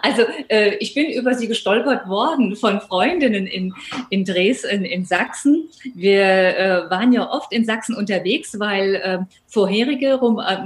Also 0.00 0.22
äh, 0.48 0.76
ich 0.76 0.94
bin 0.94 1.10
über 1.10 1.34
sie 1.34 1.46
gestolpert 1.46 2.08
worden 2.08 2.56
von 2.56 2.80
Freundinnen 2.80 3.46
in, 3.46 3.74
in 4.08 4.24
Dresden, 4.24 4.86
in 4.86 5.04
Sachsen. 5.04 5.68
Wir 5.94 6.22
äh, 6.24 6.90
waren 6.90 7.12
ja 7.12 7.30
oft 7.30 7.52
in 7.52 7.66
Sachsen 7.66 7.94
unterwegs, 7.94 8.58
weil 8.58 8.94
äh, 8.94 9.18
vorherige 9.46 10.18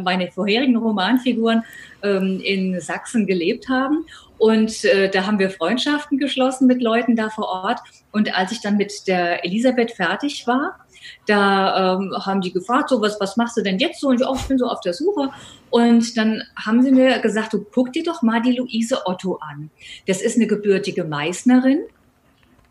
meine 0.04 0.30
vorherigen 0.30 0.76
Romanfiguren 0.76 1.64
ähm, 2.04 2.40
in 2.44 2.80
Sachsen 2.80 3.26
gelebt 3.26 3.68
haben. 3.68 4.06
Und 4.38 4.84
äh, 4.84 5.10
da 5.10 5.26
haben 5.26 5.38
wir 5.38 5.50
Freundschaften 5.50 6.18
geschlossen 6.18 6.66
mit 6.66 6.82
Leuten 6.82 7.16
da 7.16 7.30
vor 7.30 7.48
Ort. 7.48 7.80
Und 8.12 8.36
als 8.36 8.52
ich 8.52 8.60
dann 8.60 8.76
mit 8.76 9.06
der 9.06 9.44
Elisabeth 9.44 9.92
fertig 9.92 10.46
war, 10.46 10.78
da 11.26 11.94
ähm, 11.94 12.12
haben 12.24 12.40
die 12.40 12.52
gefragt, 12.52 12.88
so 12.90 13.00
was, 13.00 13.20
was 13.20 13.36
machst 13.36 13.56
du 13.56 13.62
denn 13.62 13.78
jetzt 13.78 14.00
so? 14.00 14.08
Und 14.08 14.20
ich, 14.20 14.26
oh, 14.26 14.34
ich 14.36 14.46
bin 14.46 14.58
so 14.58 14.66
auf 14.66 14.80
der 14.80 14.94
Suche. 14.94 15.30
Und 15.70 16.16
dann 16.16 16.42
haben 16.56 16.82
sie 16.82 16.92
mir 16.92 17.18
gesagt, 17.20 17.52
du 17.52 17.64
guck 17.64 17.92
dir 17.92 18.02
doch 18.02 18.22
mal 18.22 18.42
die 18.42 18.56
Luise 18.56 19.06
Otto 19.06 19.38
an. 19.40 19.70
Das 20.06 20.20
ist 20.20 20.36
eine 20.36 20.46
gebürtige 20.46 21.04
Meißnerin. 21.04 21.84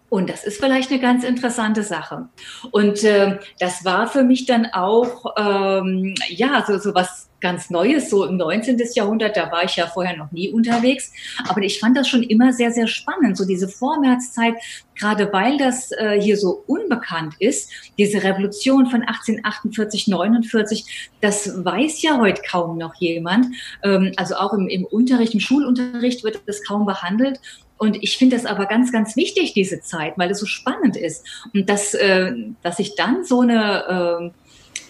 Und 0.09 0.29
das 0.29 0.43
ist 0.43 0.61
vielleicht 0.61 0.91
eine 0.91 1.01
ganz 1.01 1.23
interessante 1.23 1.83
Sache. 1.83 2.29
Und 2.71 3.03
äh, 3.03 3.39
das 3.59 3.83
war 3.83 4.07
für 4.07 4.23
mich 4.23 4.45
dann 4.45 4.67
auch, 4.67 5.33
ähm, 5.37 6.15
ja, 6.29 6.63
so, 6.65 6.77
so 6.77 6.93
was 6.93 7.24
ganz 7.45 7.69
Neues, 7.69 8.09
so 8.09 8.25
im 8.25 8.37
19. 8.37 8.81
Jahrhundert, 8.95 9.37
da 9.37 9.51
war 9.51 9.63
ich 9.63 9.75
ja 9.75 9.85
vorher 9.85 10.17
noch 10.17 10.31
nie 10.31 10.49
unterwegs. 10.49 11.11
Aber 11.47 11.61
ich 11.61 11.79
fand 11.79 11.95
das 11.95 12.07
schon 12.07 12.23
immer 12.23 12.51
sehr, 12.53 12.71
sehr 12.71 12.87
spannend, 12.87 13.37
so 13.37 13.45
diese 13.45 13.67
Vormärzeit, 13.67 14.55
gerade 14.95 15.31
weil 15.31 15.59
das 15.59 15.91
äh, 15.91 16.19
hier 16.19 16.37
so 16.37 16.63
unbekannt 16.65 17.35
ist, 17.37 17.69
diese 17.99 18.23
Revolution 18.23 18.87
von 18.87 19.01
1848, 19.03 20.07
49, 20.07 21.11
das 21.21 21.63
weiß 21.63 22.01
ja 22.01 22.17
heute 22.19 22.41
kaum 22.49 22.79
noch 22.79 22.95
jemand. 22.95 23.55
Ähm, 23.83 24.13
also 24.17 24.37
auch 24.37 24.53
im, 24.53 24.67
im 24.67 24.83
Unterricht, 24.83 25.35
im 25.35 25.39
Schulunterricht 25.39 26.23
wird 26.23 26.41
das 26.47 26.63
kaum 26.63 26.87
behandelt. 26.87 27.39
Und 27.77 28.01
ich 28.01 28.17
finde 28.17 28.37
das 28.37 28.47
aber 28.47 28.65
ganz, 28.65 28.91
ganz 28.91 29.15
wichtig, 29.15 29.53
diese 29.53 29.81
Zeit, 29.81 30.13
weil 30.17 30.31
es 30.31 30.39
so 30.39 30.47
spannend 30.47 30.97
ist. 30.97 31.27
Und 31.53 31.69
dass, 31.69 31.93
äh, 31.93 32.33
dass 32.63 32.79
ich 32.79 32.95
dann 32.95 33.23
so 33.23 33.41
eine... 33.41 34.31
Äh, 34.33 34.44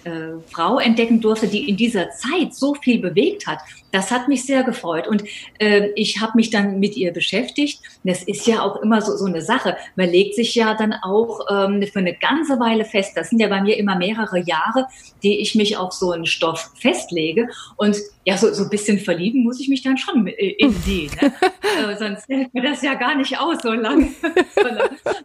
äh, 0.06 0.40
Frau 0.52 0.80
entdecken 0.80 1.20
durfte, 1.20 1.48
die 1.48 1.68
in 1.68 1.78
dieser 1.78 2.12
Zeit 2.12 2.54
so 2.54 2.76
viel 2.76 3.00
bewegt 3.00 3.48
hat. 3.48 3.60
Das 3.92 4.12
hat 4.12 4.28
mich 4.28 4.46
sehr 4.46 4.64
gefreut 4.64 5.08
und 5.08 5.24
äh, 5.60 5.90
ich 5.96 6.22
habe 6.22 6.34
mich 6.36 6.50
dann 6.50 6.80
mit 6.80 6.96
ihr 6.96 7.12
beschäftigt. 7.12 7.82
Das 8.04 8.24
ist 8.24 8.46
ja 8.46 8.62
auch 8.62 8.82
immer 8.82 9.02
so, 9.02 9.16
so 9.18 9.26
eine 9.26 9.42
Sache. 9.42 9.78
Man 9.96 10.10
legt 10.10 10.36
sich 10.36 10.54
ja 10.54 10.76
dann 10.76 10.94
auch 10.94 11.42
ähm, 11.50 11.84
für 11.92 12.00
eine 12.00 12.14
ganze 12.14 12.60
Weile 12.60 12.86
fest. 12.86 13.14
Das 13.16 13.30
sind 13.30 13.40
ja 13.40 13.48
bei 13.48 13.62
mir 13.62 13.78
immer 13.78 13.96
mehrere 13.96 14.40
Jahre, 14.40 14.88
die 15.24 15.40
ich 15.40 15.56
mich 15.56 15.78
auf 15.78 15.94
so 15.94 16.12
einen 16.12 16.26
Stoff 16.26 16.72
festlege 16.80 17.50
und 17.78 17.98
ja, 18.26 18.38
so, 18.38 18.52
so 18.54 18.64
ein 18.64 18.70
bisschen 18.70 19.00
verlieben 19.00 19.44
muss 19.44 19.60
ich 19.60 19.70
mich 19.70 19.84
dann 19.84 19.98
schon 19.98 20.28
in 20.28 20.74
sie. 20.74 21.10
Ne? 21.22 21.34
äh, 21.92 21.98
sonst 21.98 22.28
hält 22.28 22.54
mir 22.54 22.64
das 22.64 22.82
ja 22.82 22.96
gar 22.96 23.16
nicht 23.16 23.40
aus, 23.40 23.58
so 23.64 23.74
lange 23.74 24.08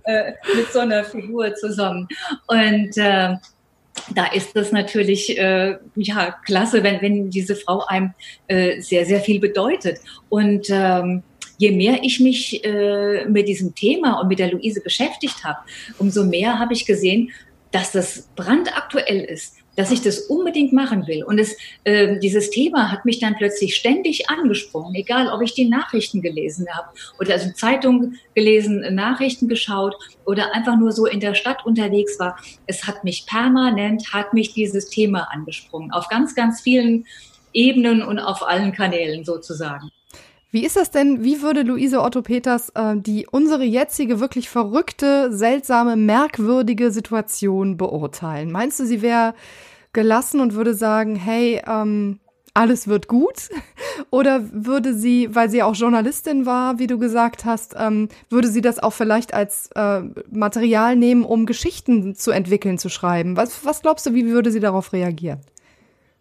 äh, 0.04 0.32
mit 0.54 0.72
so 0.72 0.80
einer 0.80 1.04
Figur 1.04 1.54
zusammen. 1.54 2.06
Und 2.46 2.96
äh, 2.96 3.36
da 4.14 4.26
ist 4.26 4.56
es 4.56 4.72
natürlich 4.72 5.38
äh, 5.38 5.76
ja 5.94 6.36
klasse, 6.44 6.82
wenn, 6.82 7.00
wenn 7.02 7.30
diese 7.30 7.56
Frau 7.56 7.84
einem 7.86 8.12
äh, 8.48 8.80
sehr, 8.80 9.06
sehr 9.06 9.20
viel 9.20 9.40
bedeutet. 9.40 9.98
Und 10.28 10.68
ähm, 10.70 11.22
je 11.58 11.70
mehr 11.70 12.00
ich 12.02 12.20
mich 12.20 12.64
äh, 12.64 13.26
mit 13.26 13.48
diesem 13.48 13.74
Thema 13.74 14.20
und 14.20 14.28
mit 14.28 14.38
der 14.38 14.50
Luise 14.50 14.80
beschäftigt 14.80 15.44
habe, 15.44 15.58
umso 15.98 16.24
mehr 16.24 16.58
habe 16.58 16.72
ich 16.72 16.86
gesehen, 16.86 17.30
dass 17.70 17.92
das 17.92 18.28
brandaktuell 18.34 19.20
ist 19.20 19.59
dass 19.80 19.90
ich 19.90 20.02
das 20.02 20.18
unbedingt 20.18 20.74
machen 20.74 21.06
will. 21.06 21.24
Und 21.24 21.38
es, 21.38 21.56
äh, 21.84 22.18
dieses 22.18 22.50
Thema 22.50 22.92
hat 22.92 23.06
mich 23.06 23.18
dann 23.18 23.36
plötzlich 23.36 23.74
ständig 23.74 24.28
angesprochen, 24.28 24.94
egal 24.94 25.28
ob 25.28 25.40
ich 25.40 25.54
die 25.54 25.70
Nachrichten 25.70 26.20
gelesen 26.20 26.66
habe 26.70 26.88
oder 27.18 27.32
also 27.32 27.50
Zeitung 27.52 28.12
gelesen, 28.34 28.94
Nachrichten 28.94 29.48
geschaut 29.48 29.96
oder 30.26 30.54
einfach 30.54 30.78
nur 30.78 30.92
so 30.92 31.06
in 31.06 31.18
der 31.18 31.34
Stadt 31.34 31.64
unterwegs 31.64 32.18
war. 32.18 32.38
Es 32.66 32.86
hat 32.86 33.04
mich 33.04 33.24
permanent, 33.24 34.12
hat 34.12 34.34
mich 34.34 34.52
dieses 34.52 34.90
Thema 34.90 35.28
angesprochen, 35.32 35.92
auf 35.92 36.08
ganz, 36.08 36.34
ganz 36.34 36.60
vielen 36.60 37.06
Ebenen 37.54 38.02
und 38.02 38.18
auf 38.18 38.46
allen 38.46 38.72
Kanälen 38.72 39.24
sozusagen. 39.24 39.90
Wie 40.52 40.66
ist 40.66 40.76
das 40.76 40.90
denn, 40.90 41.24
wie 41.24 41.40
würde 41.40 41.62
Luise 41.62 42.02
Otto 42.02 42.20
Peters 42.20 42.70
äh, 42.74 42.96
die 42.96 43.26
unsere 43.30 43.64
jetzige 43.64 44.20
wirklich 44.20 44.50
verrückte, 44.50 45.32
seltsame, 45.32 45.96
merkwürdige 45.96 46.90
Situation 46.90 47.78
beurteilen? 47.78 48.52
Meinst 48.52 48.78
du, 48.78 48.84
sie 48.84 49.00
wäre 49.00 49.34
gelassen 49.92 50.40
und 50.40 50.54
würde 50.54 50.74
sagen, 50.74 51.16
hey, 51.16 51.60
ähm, 51.66 52.20
alles 52.54 52.88
wird 52.88 53.08
gut? 53.08 53.48
Oder 54.10 54.42
würde 54.52 54.94
sie, 54.94 55.34
weil 55.34 55.50
sie 55.50 55.62
auch 55.62 55.74
Journalistin 55.74 56.46
war, 56.46 56.78
wie 56.78 56.86
du 56.86 56.98
gesagt 56.98 57.44
hast, 57.44 57.74
ähm, 57.78 58.08
würde 58.28 58.48
sie 58.48 58.60
das 58.60 58.78
auch 58.78 58.92
vielleicht 58.92 59.34
als 59.34 59.70
äh, 59.74 60.02
Material 60.30 60.96
nehmen, 60.96 61.24
um 61.24 61.46
Geschichten 61.46 62.14
zu 62.14 62.30
entwickeln, 62.30 62.78
zu 62.78 62.88
schreiben? 62.88 63.36
Was, 63.36 63.64
was 63.64 63.82
glaubst 63.82 64.06
du, 64.06 64.14
wie 64.14 64.26
würde 64.26 64.50
sie 64.50 64.60
darauf 64.60 64.92
reagieren? 64.92 65.40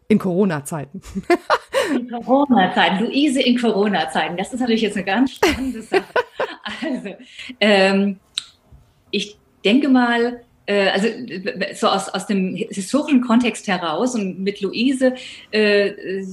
In 0.07 0.17
Corona-Zeiten. 0.17 1.01
In 1.93 2.09
Corona-Zeiten, 2.09 3.05
Luise 3.05 3.41
in 3.41 3.59
Corona-Zeiten. 3.59 4.37
Das 4.37 4.51
ist 4.51 4.59
natürlich 4.59 4.81
jetzt 4.81 4.95
eine 4.95 5.05
ganz 5.05 5.33
spannende 5.33 5.81
Sache. 5.81 6.03
Also, 6.81 7.15
ähm, 7.59 8.19
ich 9.11 9.37
denke 9.65 9.89
mal, 9.89 10.41
also 10.71 11.07
so 11.73 11.87
aus, 11.87 12.09
aus 12.09 12.27
dem 12.27 12.55
historischen 12.55 13.21
Kontext 13.21 13.67
heraus 13.67 14.15
und 14.15 14.39
mit 14.39 14.61
Luise 14.61 15.15
äh, 15.51 16.23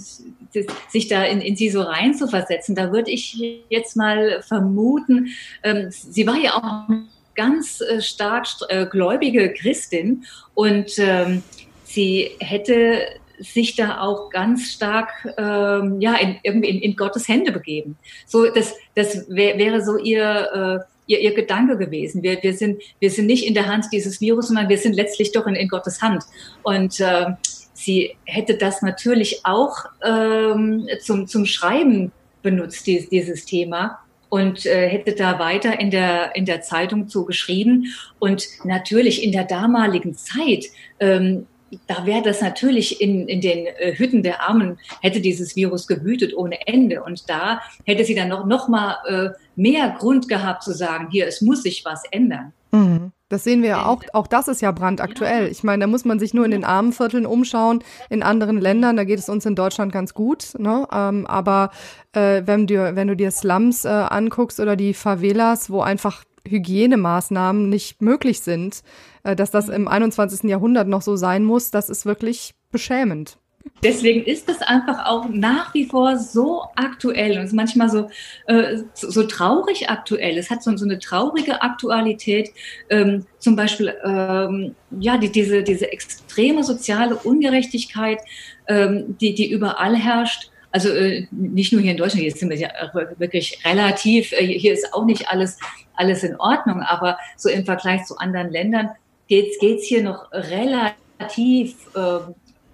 sich 0.89 1.09
da 1.09 1.25
in, 1.25 1.41
in 1.41 1.57
sie 1.57 1.71
so 1.71 1.83
rein 1.83 2.15
zu 2.15 2.29
versetzen, 2.29 2.75
da 2.75 2.93
würde 2.93 3.11
ich 3.11 3.63
jetzt 3.69 3.97
mal 3.97 4.43
vermuten, 4.43 5.29
ähm, 5.63 5.89
sie 5.91 6.27
war 6.27 6.37
ja 6.37 6.55
auch 6.55 6.89
ganz 7.35 7.81
äh, 7.81 8.01
stark 8.01 8.47
äh, 8.69 8.87
gläubige 8.87 9.53
Christin 9.55 10.25
und 10.55 10.99
ähm, 10.99 11.43
sie 11.85 12.31
hätte 12.41 13.07
sich 13.39 13.77
da 13.77 14.01
auch 14.01 14.31
ganz 14.31 14.73
stark 14.73 15.11
ähm, 15.37 16.01
ja 16.01 16.17
in, 16.17 16.37
irgendwie 16.43 16.71
in, 16.71 16.81
in 16.81 16.97
Gottes 16.97 17.29
Hände 17.29 17.53
begeben. 17.53 17.97
So 18.27 18.47
das 18.51 18.75
das 18.95 19.27
wär, 19.29 19.59
wäre 19.59 19.85
so 19.85 19.99
ihr 19.99 20.83
äh, 20.83 20.96
ihr, 21.07 21.21
ihr 21.21 21.35
Gedanke 21.35 21.77
gewesen. 21.77 22.23
Wir, 22.23 22.43
wir, 22.43 22.55
sind, 22.55 22.83
wir 23.01 23.11
sind 23.11 23.27
nicht 23.27 23.47
in 23.47 23.55
der 23.55 23.67
Hand 23.67 23.87
dieses 23.93 24.21
Virus, 24.21 24.49
sondern 24.49 24.69
wir 24.69 24.79
sind 24.79 24.95
letztlich 24.95 25.33
doch 25.33 25.47
in, 25.47 25.55
in 25.55 25.69
Gottes 25.69 26.03
Hand. 26.03 26.25
Und 26.63 27.01
äh, 27.01 27.27
sie 27.73 28.17
hätte 28.25 28.57
das 28.57 28.83
natürlich 28.83 29.41
auch 29.45 29.87
ähm, 30.05 30.89
zum, 31.01 31.27
zum 31.27 31.47
Schreiben 31.47 32.13
benutzt, 32.43 32.87
die, 32.87 33.09
dieses 33.11 33.45
Thema 33.45 33.99
und 34.29 34.67
äh, 34.67 34.89
hätte 34.89 35.15
da 35.15 35.39
weiter 35.39 35.79
in 35.81 35.91
der, 35.91 36.35
in 36.35 36.45
der 36.45 36.63
Zeitung 36.63 37.09
zu 37.09 37.25
geschrieben. 37.25 37.95
Und 38.19 38.47
natürlich 38.65 39.23
in 39.23 39.33
der 39.33 39.45
damaligen 39.45 40.15
Zeit 40.15 40.67
ähm, 41.01 41.47
da 41.87 42.07
wäre 42.07 42.23
das 42.23 42.41
natürlich 42.41 43.01
in, 43.01 43.29
in 43.29 43.41
den 43.41 43.67
äh, 43.67 43.95
Hütten 43.97 44.23
der 44.23 44.49
Armen, 44.49 44.79
hätte 45.03 45.21
dieses 45.21 45.57
Virus 45.57 45.87
gewütet 45.87 46.37
ohne 46.37 46.67
Ende. 46.67 47.03
Und 47.03 47.29
da 47.29 47.61
hätte 47.85 48.05
sie 48.05 48.15
dann 48.15 48.29
noch, 48.29 48.47
noch 48.47 48.69
mal 48.69 48.97
äh, 49.07 49.29
mehr 49.57 49.95
Grund 49.99 50.29
gehabt 50.29 50.63
zu 50.63 50.73
sagen, 50.73 51.09
hier, 51.11 51.27
es 51.27 51.41
muss 51.41 51.63
sich 51.63 51.85
was 51.85 52.03
ändern. 52.11 52.53
Mhm. 52.73 53.13
Das 53.29 53.43
sehen 53.43 53.63
wir 53.63 53.71
ja 53.71 53.87
auch, 53.87 54.03
auch 54.13 54.29
das 54.29 54.47
ist 54.47 54.63
ja 54.63 54.71
brandaktuell. 54.71 55.49
Ich 55.49 55.65
meine, 55.65 55.81
da 55.81 55.87
muss 55.89 56.05
man 56.05 56.21
sich 56.21 56.33
nur 56.33 56.45
in 56.45 56.53
den 56.53 56.63
armen 56.63 56.93
Vierteln 56.93 57.27
umschauen. 57.27 57.83
In 58.09 58.23
anderen 58.23 58.61
Ländern, 58.61 58.97
da 58.97 59.03
geht 59.03 59.19
es 59.19 59.29
uns 59.29 59.45
in 59.45 59.57
Deutschland 59.57 59.93
ganz 59.93 60.15
gut. 60.15 60.53
Ne? 60.59 60.87
Ähm, 60.93 61.27
aber 61.27 61.71
äh, 62.13 62.43
wenn, 62.45 62.69
du, 62.69 62.95
wenn 62.95 63.09
du 63.09 63.17
dir 63.17 63.33
Slums 63.33 63.85
äh, 63.85 63.89
anguckst 63.89 64.61
oder 64.61 64.77
die 64.77 64.95
Favelas, 64.95 65.71
wo 65.71 65.81
einfach 65.81 66.23
Hygienemaßnahmen 66.51 67.69
nicht 67.69 68.03
möglich 68.03 68.41
sind, 68.41 68.83
äh, 69.23 69.37
dass 69.37 69.51
das 69.51 69.69
im 69.69 69.89
21. 69.89 70.49
Jahrhundert 70.49 70.89
noch 70.89 71.03
so 71.03 71.17
sein 71.17 71.45
muss, 71.45 71.71
das 71.71 71.89
ist 71.89 72.07
wirklich 72.07 72.55
beschämend. 72.71 73.39
Deswegen 73.83 74.25
ist 74.25 74.49
es 74.49 74.63
einfach 74.63 75.07
auch 75.07 75.29
nach 75.29 75.75
wie 75.75 75.87
vor 75.87 76.17
so 76.19 76.63
aktuell 76.77 77.39
und 77.39 77.45
ist 77.45 77.53
manchmal 77.53 77.91
so, 77.91 78.09
äh, 78.47 78.79
so, 78.95 79.11
so, 79.11 79.25
traurig 79.25 79.91
aktuell. 79.91 80.39
Es 80.39 80.51
hat 80.51 80.63
so, 80.63 80.75
so 80.77 80.85
eine 80.85 80.99
traurige 80.99 81.63
Aktualität. 81.63 82.51
Ähm, 82.91 83.27
zum 83.39 83.55
Beispiel 83.55 83.95
ähm, 84.05 84.75
ja, 84.99 85.19
die, 85.19 85.31
diese, 85.31 85.63
diese 85.63 85.93
extreme 85.93 86.65
soziale 86.65 87.17
Ungerechtigkeit, 87.17 88.21
ähm, 88.67 89.17
die, 89.21 89.35
die 89.35 89.51
überall 89.51 89.97
herrscht. 89.97 90.51
Also 90.77 90.91
äh, 90.91 91.27
nicht 91.31 91.73
nur 91.73 91.81
hier 91.81 91.93
in 91.93 91.97
Deutschland, 91.97 92.21
hier 92.21 92.33
sind 92.33 92.51
wir 92.51 92.59
ja 92.59 92.69
wirklich 93.17 93.65
relativ, 93.65 94.31
äh, 94.33 94.45
hier 94.45 94.75
ist 94.75 94.93
auch 94.93 95.07
nicht 95.07 95.27
alles, 95.31 95.59
alles 95.95 96.23
in 96.23 96.39
Ordnung, 96.39 96.83
aber 96.83 97.17
so 97.39 97.49
im 97.49 97.65
Vergleich 97.65 98.05
zu 98.05 98.19
anderen 98.19 98.51
Ländern 98.51 98.91
geht's 99.27 99.59
geht's 99.59 99.87
hier 99.87 100.03
noch 100.03 100.31
relativ 100.33 101.77
äh, 101.95 102.19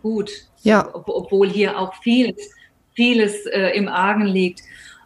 gut. 0.02 0.32
Ja. 0.64 0.92
Ob, 0.92 1.08
obwohl 1.08 1.48
hier 1.48 1.78
auch 1.78 1.94
vieles, 2.02 2.50
vieles 2.94 3.46
äh, 3.46 3.68
im 3.76 3.86
Argen 3.86 4.26
liegt 4.26 4.62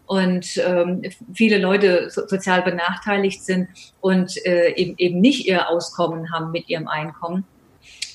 und 0.07 0.57
ähm, 0.57 1.03
viele 1.35 1.59
Leute 1.59 2.09
so, 2.09 2.27
sozial 2.27 2.63
benachteiligt 2.63 3.45
sind 3.45 3.69
und 4.01 4.43
äh, 4.47 4.71
eben, 4.71 4.95
eben 4.97 5.21
nicht 5.21 5.47
ihr 5.47 5.69
Auskommen 5.69 6.33
haben 6.33 6.51
mit 6.51 6.67
ihrem 6.71 6.89
Einkommen. 6.89 7.45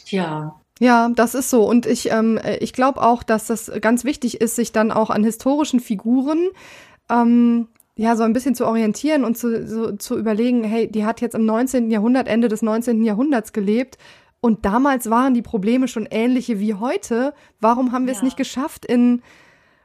Tja. 0.08 0.60
Ja, 0.82 1.10
das 1.16 1.36
ist 1.36 1.52
so. 1.52 1.64
Und 1.70 1.86
ich, 1.86 2.12
ähm, 2.12 2.40
ich 2.60 2.74
glaube 2.74 3.04
auch, 3.04 3.22
dass 3.22 3.46
das 3.46 3.72
ganz 3.82 4.04
wichtig 4.04 4.42
ist, 4.42 4.56
sich 4.56 4.72
dann 4.72 4.92
auch 4.92 5.12
an 5.12 5.24
historischen 5.24 5.80
Figuren 5.80 6.50
ähm, 7.08 7.68
ja, 7.96 8.16
so 8.16 8.24
ein 8.24 8.34
bisschen 8.34 8.56
zu 8.56 8.66
orientieren 8.66 9.24
und 9.24 9.38
zu, 9.38 9.68
so, 9.68 9.92
zu 9.92 10.18
überlegen, 10.18 10.64
hey, 10.64 10.90
die 10.90 11.06
hat 11.06 11.22
jetzt 11.22 11.36
im 11.36 11.46
19. 11.46 11.92
Jahrhundert, 11.92 12.28
Ende 12.28 12.48
des 12.48 12.64
19. 12.64 13.04
Jahrhunderts 13.04 13.54
gelebt 13.54 14.00
und 14.40 14.66
damals 14.66 15.12
waren 15.12 15.36
die 15.36 15.44
Probleme 15.44 15.88
schon 15.88 16.08
ähnliche 16.10 16.60
wie 16.60 16.74
heute. 16.74 17.36
Warum 17.60 17.92
haben 17.92 18.08
wir 18.08 18.14
ja. 18.14 18.18
es 18.18 18.24
nicht 18.24 18.38
geschafft, 18.38 18.84
in 18.84 19.22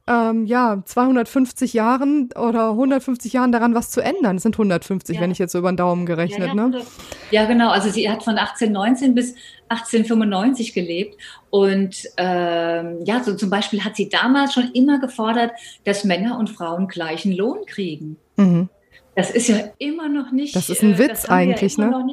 ähm, 0.08 0.46
ja 0.46 0.82
250 0.84 1.72
Jahren 1.72 2.30
oder 2.36 2.70
150 2.70 3.32
Jahren 3.32 3.52
daran 3.52 3.74
was 3.74 3.90
zu 3.90 4.00
ändern. 4.00 4.36
Es 4.36 4.44
sind 4.44 4.54
150, 4.54 5.16
ja. 5.16 5.22
wenn 5.22 5.30
ich 5.30 5.38
jetzt 5.38 5.52
so 5.52 5.58
über 5.58 5.72
den 5.72 5.76
Daumen 5.76 6.06
gerechnet. 6.06 6.48
Ja, 6.48 6.54
ja, 6.54 6.68
ne? 6.68 6.82
ja, 7.30 7.44
genau. 7.46 7.70
Also 7.70 7.90
sie 7.90 8.08
hat 8.08 8.22
von 8.22 8.38
1819 8.38 9.14
bis 9.14 9.34
1895 9.68 10.74
gelebt 10.74 11.16
und 11.50 12.04
ähm, 12.16 12.98
ja, 13.04 13.22
so 13.24 13.34
zum 13.34 13.50
Beispiel 13.50 13.84
hat 13.84 13.96
sie 13.96 14.08
damals 14.08 14.54
schon 14.54 14.70
immer 14.74 15.00
gefordert, 15.00 15.52
dass 15.84 16.04
Männer 16.04 16.38
und 16.38 16.50
Frauen 16.50 16.86
gleichen 16.86 17.32
Lohn 17.32 17.66
kriegen. 17.66 18.16
Mhm. 18.36 18.68
Das 19.16 19.30
ist 19.30 19.48
ja 19.48 19.70
immer 19.78 20.10
noch 20.10 20.30
nicht. 20.30 20.54
Das 20.54 20.68
ist 20.68 20.82
ein 20.82 20.92
äh, 20.92 20.98
Witz 20.98 21.24
eigentlich, 21.24 21.78
ja 21.78 21.86
ne? 21.86 22.06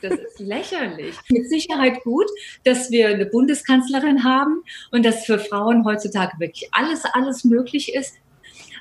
das 0.00 0.14
ist 0.14 0.38
lächerlich. 0.40 1.14
Mit 1.28 1.46
Sicherheit 1.50 2.02
gut, 2.02 2.24
dass 2.64 2.90
wir 2.90 3.08
eine 3.08 3.26
Bundeskanzlerin 3.26 4.24
haben 4.24 4.62
und 4.90 5.04
dass 5.04 5.26
für 5.26 5.38
Frauen 5.38 5.84
heutzutage 5.84 6.40
wirklich 6.40 6.66
alles, 6.72 7.04
alles 7.12 7.44
möglich 7.44 7.94
ist. 7.94 8.14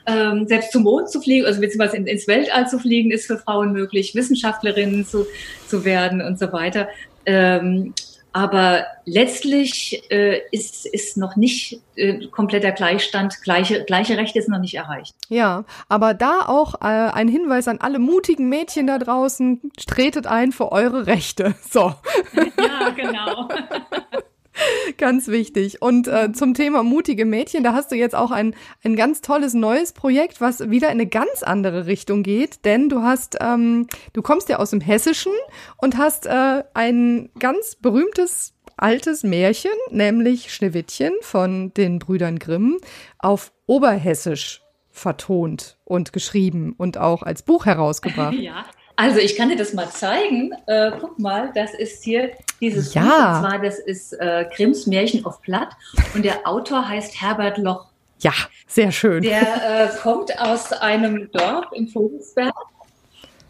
Ähm, 0.06 0.48
selbst 0.48 0.72
zum 0.72 0.84
Mond 0.84 1.10
zu 1.10 1.20
fliegen, 1.20 1.46
also 1.46 1.60
beziehungsweise 1.60 1.98
ins 1.98 2.26
Weltall 2.26 2.70
zu 2.70 2.80
fliegen, 2.80 3.12
ist 3.12 3.28
für 3.28 3.38
Frauen 3.38 3.74
möglich, 3.74 4.16
Wissenschaftlerinnen 4.16 5.06
zu, 5.06 5.28
zu 5.68 5.84
werden 5.84 6.22
und 6.22 6.40
so 6.40 6.54
weiter. 6.54 6.88
Ähm, 7.26 7.94
aber 8.38 8.86
letztlich 9.06 10.04
äh, 10.12 10.42
ist, 10.52 10.86
ist 10.86 11.18
noch 11.18 11.38
nicht 11.38 11.82
äh, 11.96 12.28
kompletter 12.28 12.72
Gleichstand, 12.72 13.42
gleiche, 13.42 13.84
gleiche 13.84 14.16
Rechte 14.16 14.38
ist 14.38 14.48
noch 14.48 14.60
nicht 14.60 14.76
erreicht. 14.76 15.16
Ja, 15.28 15.66
aber 15.90 16.14
da 16.14 16.42
auch 16.46 16.76
äh, 16.76 16.86
ein 16.86 17.30
Hinweis 17.30 17.68
an 17.68 17.80
alle 17.82 17.98
mutigen 17.98 18.48
Mädchen 18.48 18.86
da 18.86 19.00
draußen, 19.00 19.72
tretet 19.88 20.28
ein 20.28 20.52
für 20.52 20.72
eure 20.72 21.08
Rechte. 21.08 21.56
So. 21.70 21.94
Ja, 22.34 22.90
genau. 22.96 23.50
Ganz 24.98 25.28
wichtig. 25.28 25.82
Und 25.82 26.08
äh, 26.08 26.32
zum 26.32 26.54
Thema 26.54 26.84
mutige 26.84 27.26
Mädchen, 27.26 27.64
da 27.64 27.74
hast 27.74 27.92
du 27.92 27.96
jetzt 27.96 28.16
auch 28.16 28.32
ein, 28.32 28.56
ein 28.84 28.96
ganz 28.96 29.22
tolles 29.22 29.54
neues 29.54 29.94
Projekt, 29.94 30.42
was 30.42 30.70
wieder 30.70 30.88
in 30.88 30.94
eine 31.00 31.08
ganz 31.08 31.44
andere 31.44 31.86
Richtung 31.86 32.24
geht. 32.24 32.66
Denn 32.66 32.90
du 32.90 33.02
hast, 33.02 33.38
ähm, 33.42 33.88
du 34.14 34.22
kommst 34.22 34.50
ja 34.50 34.58
aus 34.58 34.72
dem 34.72 34.82
Hessischen 34.82 35.34
und 35.78 35.98
hast 35.98 36.26
äh, 36.26 36.64
ein 36.74 37.30
ganz 37.40 37.76
berühmtes 37.76 38.54
altes 38.78 39.24
Märchen, 39.24 39.72
nämlich 39.90 40.54
Schneewittchen 40.54 41.14
von 41.22 41.74
den 41.74 42.00
Brüdern 42.00 42.38
Grimm, 42.38 42.78
auf 43.18 43.52
Oberhessisch 43.66 44.62
vertont 44.92 45.78
und 45.84 46.14
geschrieben 46.14 46.74
und 46.78 46.98
auch 46.98 47.24
als 47.24 47.44
Buch 47.44 47.66
herausgebracht. 47.66 48.34
Ja, 48.38 48.66
also 48.98 49.20
ich 49.20 49.36
kann 49.36 49.50
dir 49.50 49.56
das 49.56 49.74
mal 49.74 49.90
zeigen. 49.90 50.52
Äh, 50.66 50.92
guck 51.00 51.20
mal, 51.20 51.52
das 51.54 51.74
ist 51.74 52.04
hier 52.04 52.32
dieses 52.60 52.94
ja. 52.94 53.02
Buch. 53.02 53.10
Und 53.10 53.50
zwar, 53.50 53.62
das 53.62 53.80
ist 53.80 54.14
äh, 54.14 54.46
Grimms 54.56 54.88
Märchen 54.88 55.24
auf 55.24 55.42
Platt. 55.42 55.70
Und 56.16 56.26
der 56.26 56.48
Autor 56.48 56.90
heißt 56.90 57.22
Herbert 57.22 57.60
Loch. 57.60 57.86
Ja, 58.20 58.34
sehr 58.66 58.92
schön. 58.92 59.22
Der 59.22 59.92
äh, 59.94 59.98
kommt 60.02 60.38
aus 60.40 60.74
einem 60.74 61.32
Dorf 61.32 61.66
im 61.74 61.88
Vogelsberg. 61.88 62.56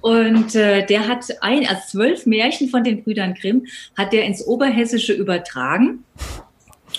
Und 0.02 0.54
äh, 0.54 0.86
der 0.86 1.08
hat 1.08 1.26
ein, 1.42 1.66
also 1.66 1.82
zwölf 1.88 2.26
Märchen 2.26 2.70
von 2.70 2.84
den 2.84 3.04
Brüdern 3.04 3.34
Grimm 3.34 3.66
hat 3.98 4.14
der 4.14 4.26
ins 4.26 4.46
Oberhessische 4.46 5.14
übertragen 5.14 6.04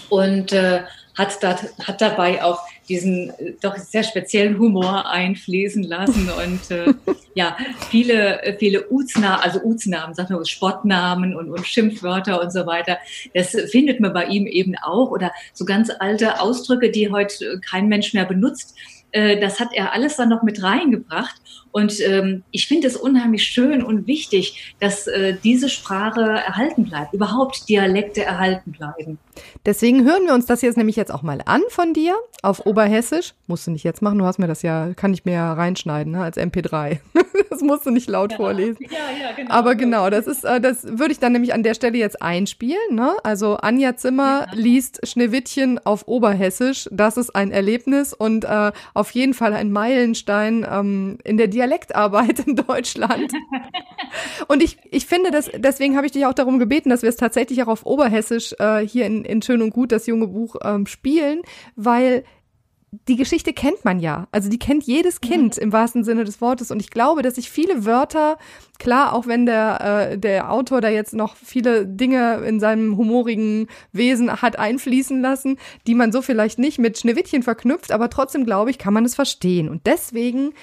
und 0.08 0.52
äh, 0.52 0.82
hat, 1.16 1.42
da, 1.42 1.56
hat 1.84 2.00
dabei 2.00 2.42
auch 2.42 2.60
diesen 2.88 3.30
äh, 3.30 3.54
doch 3.60 3.76
sehr 3.76 4.02
speziellen 4.02 4.58
Humor 4.58 5.08
einfließen 5.10 5.82
lassen 5.82 6.30
und 6.44 6.70
äh, 6.70 6.94
ja, 7.34 7.56
viele, 7.90 8.42
äh, 8.42 8.58
viele 8.58 8.88
Uznamen, 8.88 9.40
also 9.40 9.60
Uznamen, 9.60 10.14
sagen 10.14 10.34
wir 10.34 10.44
Spottnamen 10.44 11.36
und, 11.36 11.50
und 11.50 11.66
Schimpfwörter 11.66 12.42
und 12.42 12.52
so 12.52 12.66
weiter. 12.66 12.98
Das 13.34 13.50
findet 13.70 14.00
man 14.00 14.12
bei 14.12 14.26
ihm 14.26 14.46
eben 14.46 14.74
auch 14.76 15.10
oder 15.10 15.32
so 15.52 15.64
ganz 15.64 15.90
alte 15.98 16.40
Ausdrücke, 16.40 16.90
die 16.90 17.10
heute 17.10 17.60
kein 17.60 17.88
Mensch 17.88 18.14
mehr 18.14 18.24
benutzt. 18.24 18.74
Äh, 19.12 19.40
das 19.40 19.60
hat 19.60 19.68
er 19.72 19.92
alles 19.92 20.16
dann 20.16 20.28
noch 20.28 20.42
mit 20.42 20.62
reingebracht. 20.62 21.40
Und 21.72 22.00
ähm, 22.00 22.42
ich 22.50 22.66
finde 22.66 22.86
es 22.88 22.96
unheimlich 22.96 23.44
schön 23.44 23.82
und 23.82 24.06
wichtig, 24.06 24.74
dass 24.80 25.06
äh, 25.06 25.36
diese 25.42 25.68
Sprache 25.68 26.22
erhalten 26.22 26.84
bleibt, 26.84 27.14
überhaupt 27.14 27.68
Dialekte 27.68 28.24
erhalten 28.24 28.72
bleiben. 28.72 29.18
Deswegen 29.66 30.04
hören 30.04 30.24
wir 30.26 30.34
uns 30.34 30.46
das 30.46 30.62
jetzt 30.62 30.76
nämlich 30.76 30.96
jetzt 30.96 31.12
auch 31.12 31.22
mal 31.22 31.40
an 31.44 31.62
von 31.68 31.92
dir 31.92 32.16
auf 32.42 32.66
Oberhessisch. 32.66 33.34
Musst 33.46 33.66
du 33.66 33.70
nicht 33.70 33.84
jetzt 33.84 34.02
machen, 34.02 34.18
du 34.18 34.24
hast 34.24 34.38
mir 34.38 34.46
das 34.46 34.62
ja, 34.62 34.92
kann 34.94 35.12
ich 35.12 35.24
mir 35.24 35.34
ja 35.34 35.52
reinschneiden 35.52 36.12
ne, 36.12 36.22
als 36.22 36.36
MP3. 36.36 36.98
das 37.50 37.60
musst 37.60 37.86
du 37.86 37.90
nicht 37.90 38.08
laut 38.08 38.32
ja. 38.32 38.36
vorlesen. 38.36 38.78
Ja, 38.80 38.98
ja, 39.20 39.32
genau. 39.32 39.50
Aber 39.50 39.74
genau, 39.74 40.10
das 40.10 40.26
ist, 40.26 40.44
äh, 40.44 40.60
das 40.60 40.84
würde 40.84 41.12
ich 41.12 41.18
dann 41.18 41.32
nämlich 41.32 41.54
an 41.54 41.62
der 41.62 41.74
Stelle 41.74 41.98
jetzt 41.98 42.22
einspielen. 42.22 42.78
Ne? 42.94 43.16
Also 43.22 43.56
Anja 43.56 43.96
Zimmer 43.96 44.46
ja. 44.46 44.54
liest 44.54 45.06
Schneewittchen 45.06 45.78
auf 45.84 46.06
Oberhessisch. 46.06 46.88
Das 46.92 47.16
ist 47.16 47.34
ein 47.34 47.50
Erlebnis 47.50 48.12
und 48.12 48.44
äh, 48.44 48.72
auf 48.94 49.10
jeden 49.12 49.34
Fall 49.34 49.54
ein 49.54 49.72
Meilenstein 49.72 50.66
ähm, 50.70 51.18
in 51.24 51.36
der 51.36 51.48
Dialektarbeit 51.58 52.40
in 52.46 52.56
Deutschland. 52.56 53.32
und 54.48 54.62
ich, 54.62 54.78
ich 54.90 55.06
finde, 55.06 55.30
das, 55.30 55.50
deswegen 55.56 55.96
habe 55.96 56.06
ich 56.06 56.12
dich 56.12 56.24
auch 56.26 56.34
darum 56.34 56.58
gebeten, 56.58 56.90
dass 56.90 57.02
wir 57.02 57.08
es 57.08 57.16
tatsächlich 57.16 57.62
auch 57.62 57.68
auf 57.68 57.84
Oberhessisch 57.84 58.54
äh, 58.58 58.86
hier 58.86 59.06
in, 59.06 59.24
in 59.24 59.42
Schön 59.42 59.60
und 59.60 59.70
Gut, 59.70 59.90
das 59.90 60.06
junge 60.06 60.28
Buch, 60.28 60.56
ähm, 60.62 60.86
spielen, 60.86 61.42
weil 61.74 62.22
die 63.06 63.16
Geschichte 63.16 63.52
kennt 63.52 63.84
man 63.84 64.00
ja. 64.00 64.28
Also 64.32 64.48
die 64.48 64.58
kennt 64.58 64.84
jedes 64.84 65.20
Kind 65.20 65.56
mhm. 65.56 65.62
im 65.62 65.72
wahrsten 65.72 66.04
Sinne 66.04 66.24
des 66.24 66.40
Wortes. 66.40 66.70
Und 66.70 66.80
ich 66.80 66.90
glaube, 66.90 67.22
dass 67.22 67.34
sich 67.34 67.50
viele 67.50 67.84
Wörter, 67.84 68.38
klar, 68.78 69.12
auch 69.12 69.26
wenn 69.26 69.44
der, 69.44 70.10
äh, 70.12 70.18
der 70.18 70.50
Autor 70.50 70.80
da 70.80 70.88
jetzt 70.88 71.12
noch 71.12 71.36
viele 71.36 71.86
Dinge 71.86 72.36
in 72.46 72.60
seinem 72.60 72.96
humorigen 72.96 73.66
Wesen 73.92 74.40
hat 74.40 74.58
einfließen 74.58 75.20
lassen, 75.20 75.58
die 75.86 75.94
man 75.94 76.12
so 76.12 76.22
vielleicht 76.22 76.58
nicht 76.58 76.78
mit 76.78 76.98
Schneewittchen 76.98 77.42
verknüpft, 77.42 77.92
aber 77.92 78.08
trotzdem, 78.08 78.44
glaube 78.44 78.70
ich, 78.70 78.78
kann 78.78 78.94
man 78.94 79.04
es 79.04 79.14
verstehen. 79.14 79.68
Und 79.68 79.86
deswegen 79.86 80.54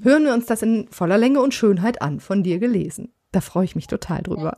hören 0.00 0.24
wir 0.24 0.32
uns 0.32 0.46
das 0.46 0.62
in 0.62 0.88
voller 0.90 1.18
Länge 1.18 1.40
und 1.40 1.54
Schönheit 1.54 2.00
an, 2.02 2.20
von 2.20 2.42
dir 2.42 2.58
gelesen. 2.58 3.12
Da 3.32 3.40
freue 3.40 3.64
ich 3.64 3.76
mich 3.76 3.86
total 3.86 4.22
drüber. 4.22 4.56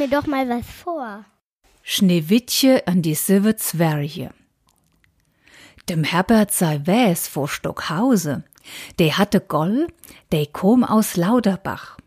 mir 0.00 0.08
doch 0.08 0.26
mal 0.26 0.48
was 0.48 0.66
vor. 0.66 1.26
Schneewittche 1.82 2.86
an 2.86 3.02
die 3.02 3.14
sieve 3.14 3.54
Zwerche. 3.56 4.30
Dem 5.90 6.04
Herbert 6.04 6.52
sei 6.52 6.80
wäs 6.84 7.28
vor 7.28 7.48
Stockhause, 7.48 8.44
de 8.98 9.12
hatte 9.12 9.40
Goll, 9.40 9.88
de 10.32 10.46
kom 10.46 10.84
aus 10.84 11.16
Lauderbach. 11.16 11.98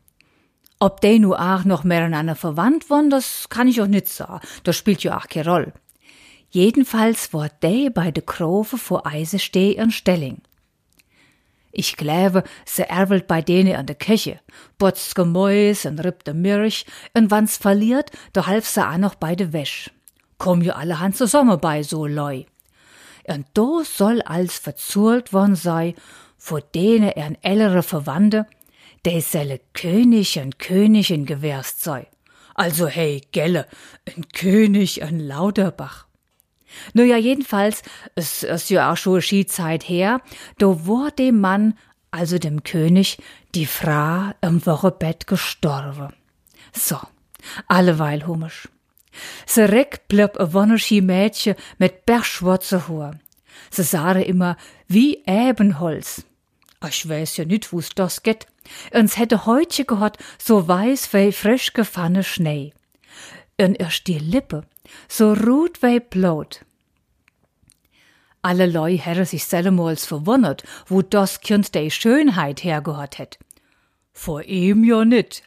Ob 0.83 0.99
de 0.99 1.17
nu 1.17 1.33
auch 1.33 1.63
noch 1.63 1.85
mehr 1.85 2.01
miteinander 2.01 2.35
verwandt 2.35 2.89
won, 2.89 3.09
das 3.09 3.47
kann 3.47 3.69
ich 3.69 3.81
auch 3.81 3.87
nit 3.87 4.09
sagen, 4.09 4.45
das 4.65 4.75
spielt 4.75 5.01
ja 5.01 5.17
auch 5.17 5.27
keine 5.27 5.49
Rolle. 5.49 5.73
Jedenfalls 6.49 7.33
war 7.33 7.47
de 7.47 7.87
bei 7.89 8.11
de 8.11 8.21
Krove 8.21 8.77
vor 8.77 9.07
Eise 9.07 9.39
steh 9.39 9.71
in 9.71 9.91
Stelling. 9.91 10.41
Ich 11.71 11.95
glaube, 11.95 12.43
se 12.65 12.89
erwelt 12.89 13.27
bei 13.27 13.41
denen 13.41 13.77
an 13.77 13.85
der 13.85 13.95
Küche, 13.95 14.41
botzt 14.77 15.15
Gemäus 15.15 15.85
und 15.85 16.03
rippt 16.03 16.27
de 16.27 16.33
Milch, 16.33 16.85
und 17.13 17.31
wann's 17.31 17.55
verliert, 17.55 18.11
da 18.33 18.45
half 18.45 18.67
se 18.67 18.85
auch 18.85 18.97
noch 18.97 19.15
bei 19.15 19.37
de 19.37 19.53
Wäsch. 19.53 19.89
Komm 20.37 20.61
jo 20.61 20.73
allerhand 20.73 21.15
zusammen 21.15 21.61
bei 21.61 21.81
so 21.83 22.05
Leu. 22.05 22.43
Und 23.25 23.45
do 23.53 23.83
soll 23.85 24.21
als 24.21 24.57
verzurlt 24.57 25.31
worden 25.31 25.55
sei, 25.55 25.95
vor 26.37 26.59
denen 26.59 27.07
er 27.07 27.23
ein 27.23 27.41
ältere 27.41 27.83
Verwandte, 27.83 28.47
de 29.05 29.19
selle 29.21 29.59
König 29.73 30.39
und 30.39 30.59
Königin 30.59 31.25
gewärst 31.25 31.83
sei. 31.83 32.07
Also 32.55 32.87
hey, 32.87 33.21
Gelle, 33.31 33.67
ein 34.05 34.27
König 34.29 35.03
an 35.03 35.19
Lauterbach. 35.19 36.05
Nur 36.93 37.05
ja, 37.05 37.17
jedenfalls, 37.17 37.83
es 38.15 38.43
ist 38.43 38.69
ja 38.69 38.91
auch 38.91 38.97
schon 38.97 39.21
Skizeit 39.21 39.87
her, 39.87 40.21
da 40.57 40.67
war 40.87 41.11
dem 41.11 41.39
Mann, 41.39 41.77
also 42.11 42.37
dem 42.37 42.63
König, 42.63 43.17
die 43.55 43.65
Frau 43.65 44.31
im 44.41 44.65
Wochenbett 44.65 45.27
gestorben. 45.27 46.13
So, 46.73 46.97
alleweil 47.67 48.25
humisch. 48.25 48.67
Se 49.45 49.69
reck 49.69 50.07
blieb 50.07 50.39
a 50.39 50.53
wonnerschi 50.53 51.01
Mädchen 51.01 51.55
mit 51.77 52.05
bergschwarze 52.05 52.87
Haar. 52.87 53.19
Se 53.69 53.83
sah 53.83 54.13
immer 54.13 54.57
wie 54.87 55.23
Ebenholz. 55.25 56.25
Ich 56.87 57.07
weiß 57.07 57.37
ja 57.37 57.45
nicht, 57.45 57.71
wo's 57.71 57.89
das 57.89 58.23
geht. 58.23 58.47
Uns 58.93 59.17
hätte 59.17 59.45
heute 59.45 59.85
gehört, 59.85 60.17
so 60.37 60.67
weiß 60.67 61.13
wie 61.13 61.31
frisch 61.31 61.73
gefanne 61.73 62.23
Schnee. 62.23 62.73
Und 63.59 63.79
erst 63.79 64.07
die 64.07 64.19
Lippe, 64.19 64.65
so 65.07 65.33
rot 65.33 65.81
wie 65.81 65.99
Blut. 65.99 66.65
Alle 68.41 68.65
Leu 68.65 68.97
hätte 68.97 69.25
sich 69.25 69.45
sellemals 69.45 70.05
verwundert, 70.05 70.63
wo 70.87 71.01
das 71.01 71.39
Kind 71.39 71.73
de 71.75 71.89
Schönheit 71.89 72.63
hergehört 72.63 73.17
hätt. 73.17 73.39
Vor 74.11 74.43
ihm 74.43 74.83
ja 74.83 75.05
nit. 75.05 75.43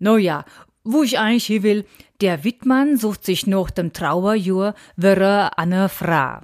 No 0.00 0.16
ja, 0.16 0.44
wo 0.82 1.02
ich 1.02 1.18
eigentlich 1.18 1.46
hier 1.46 1.62
will, 1.62 1.86
der 2.20 2.42
Wittmann 2.42 2.96
sucht 2.96 3.24
sich 3.24 3.46
noch 3.46 3.70
dem 3.70 3.92
Trauerjur 3.92 4.74
wirre 4.96 5.56
Anne 5.58 5.88
Fra. 5.88 6.42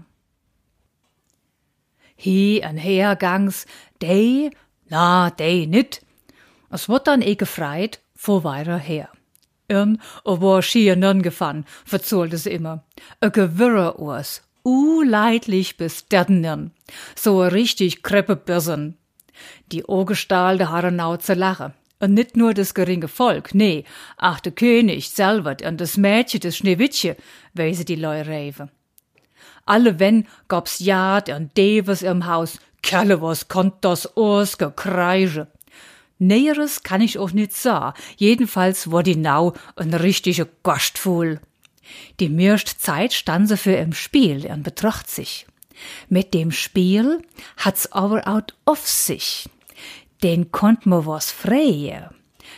Hi 2.25 2.63
an 2.63 2.77
her 2.77 3.17
gangs, 3.17 3.67
de, 4.01 4.51
na, 4.89 5.31
de 5.31 5.67
nit. 5.67 6.03
Es 6.71 6.89
wird 6.89 7.07
dann 7.07 7.23
eh 7.23 7.35
gefreit, 7.35 8.01
vor 8.15 8.45
weiter 8.45 8.79
her. 8.79 9.09
Irn, 9.69 10.01
o 10.25 10.41
war 10.41 10.63
schier 10.63 10.97
nun 10.97 11.23
gefangen, 11.23 11.65
verzollte 11.85 12.37
sie 12.37 12.51
immer. 12.51 12.85
A 13.21 13.29
Gewirre 13.29 13.99
urs, 13.99 14.43
leidlich 15.05 15.77
bis 15.77 16.07
derden 16.09 16.73
so 17.15 17.43
a 17.43 17.49
richtig 17.49 18.03
Kreppebirsen. 18.03 18.97
Die 19.73 19.85
Ogestahl 19.85 20.59
der 20.59 20.71
Harrenau 20.71 21.17
zu 21.17 21.35
lachen. 21.35 21.75
Und 22.01 22.15
nicht 22.15 22.37
nur 22.37 22.53
das 22.55 22.75
geringe 22.75 23.09
Volk, 23.09 23.55
nee, 23.55 23.85
ach 24.17 24.41
der 24.41 24.53
König 24.53 25.11
selber 25.11 25.57
und 25.67 25.81
das 25.81 25.97
Mädchen, 25.97 26.41
das 26.41 26.57
Schneewittchen, 26.57 27.17
weise 27.55 27.85
die 27.85 27.95
Leu. 27.97 28.23
Alle 29.65 29.99
wenn 29.99 30.27
gab's 30.49 30.81
Jad 30.81 31.31
und 31.31 31.57
Devers 31.57 32.03
im 32.03 32.27
Haus, 32.27 32.59
Kerle 32.85 33.23
was 33.23 33.49
konnt 33.49 33.77
das 33.81 34.15
Urs. 34.15 34.59
Näheres 36.19 36.83
kann 36.83 37.01
ich 37.01 37.19
auch 37.19 37.33
nicht 37.33 37.55
sagen. 37.55 37.99
Jedenfalls 38.19 38.93
war 38.93 39.03
die 39.03 39.17
Nau 39.17 39.55
ein 39.75 39.95
richtiger 39.95 40.47
Gastfuhl. 40.63 41.41
Die 42.21 42.29
meiste 42.29 42.77
Zeit 42.79 43.15
stand 43.15 43.49
sie 43.49 43.57
für 43.57 43.75
im 43.75 43.95
Spiel 43.95 44.47
und 44.47 44.63
betracht 44.63 45.11
sich. 45.11 45.47
Mit 46.11 46.35
dem 46.35 46.51
Spiel 46.51 47.23
hat's 47.57 47.91
aber 47.91 48.29
auch 48.29 48.43
auf 48.67 48.87
sich. 48.87 49.49
Den 50.23 50.53
konnt 50.53 50.85
man 50.85 51.07
was 51.07 51.33
freie. 51.33 52.11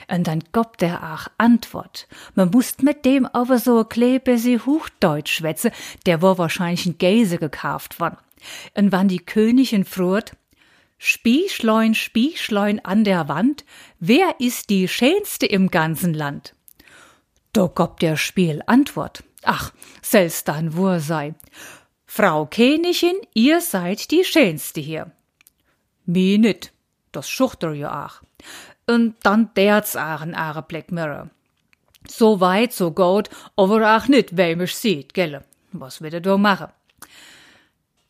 Und 0.09 0.27
dann 0.27 0.43
gab 0.51 0.77
der 0.79 1.15
auch 1.15 1.29
Antwort. 1.39 2.09
Man 2.35 2.51
musst 2.51 2.83
mit 2.83 3.05
dem 3.05 3.27
aber 3.27 3.59
so 3.59 3.85
klebe 3.85 4.39
sie 4.39 4.59
Hochdeutsch 4.59 5.37
schwätze, 5.37 5.71
der 6.05 6.21
war 6.21 6.37
wahrscheinlich 6.37 6.85
ein 6.85 6.99
Käse 6.99 7.39
gekauft 7.39 8.01
worden. 8.01 8.19
Und 8.75 8.92
wann 8.92 9.09
die 9.09 9.25
Königin 9.25 9.85
frurt, 9.85 10.33
Spiechlein, 10.99 11.94
Spiechlein 11.94 12.85
an 12.85 13.05
der 13.05 13.29
Wand, 13.29 13.64
wer 13.99 14.37
ist 14.38 14.70
die 14.70 14.88
schönste 14.88 15.46
im 15.46 15.70
ganzen 15.70 16.14
Land? 16.14 16.55
Da 17.53 17.66
gab 17.66 18.01
der 18.01 18.16
Spiel 18.16 18.62
Antwort. 18.66 19.22
Ach, 19.42 19.72
selbst 20.03 20.49
dann 20.49 20.77
wo 20.77 20.99
sei. 20.99 21.35
Frau 22.07 22.46
Königin, 22.46 23.16
ihr 23.35 23.61
seid 23.61 24.11
die 24.11 24.25
schönste 24.25 24.81
hier. 24.81 25.12
Mi 26.07 26.38
nit, 26.38 26.72
das 27.12 27.29
schuchter 27.29 27.72
ja 27.72 28.07
auch. 28.07 28.22
Und 28.87 29.16
dann 29.22 29.51
der's 29.55 29.96
auch 29.96 30.22
in 30.22 30.35
eure 30.35 30.62
Black 30.62 30.92
Mirror. 30.92 31.31
So 32.09 32.40
weit, 32.40 32.72
so 32.72 32.92
gut, 32.92 33.29
aber 33.57 33.96
auch 33.96 34.09
nit, 34.09 34.37
wem 34.37 34.61
ich 34.61 34.75
sieht, 34.75 35.12
gelle. 35.12 35.44
Was 35.72 36.01
wird 36.01 36.14
er 36.14 36.20
da 36.20 36.37
machen? 36.37 36.68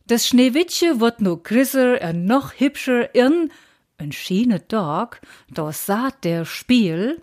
Das 0.07 0.25
Schneewittchen 0.25 1.01
wird 1.01 1.19
no 1.19 1.35
größer 1.35 2.01
und 2.01 2.23
noch 2.23 2.53
hübscher 2.57 3.13
in 3.13 3.51
ein 3.97 4.13
schiene 4.13 4.65
Tag, 4.65 5.19
da 5.49 5.73
sagt 5.73 6.23
der 6.23 6.45
Spiel, 6.45 7.21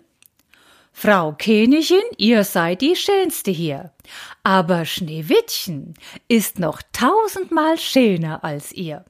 Frau 0.91 1.33
Königin, 1.33 2.03
ihr 2.17 2.43
seid 2.43 2.81
die 2.81 2.95
schönste 2.95 3.49
hier, 3.49 3.91
aber 4.43 4.85
Schneewittchen 4.85 5.95
ist 6.27 6.59
noch 6.59 6.83
tausendmal 6.93 7.79
schöner 7.79 8.43
als 8.43 8.71
ihr. 8.71 9.03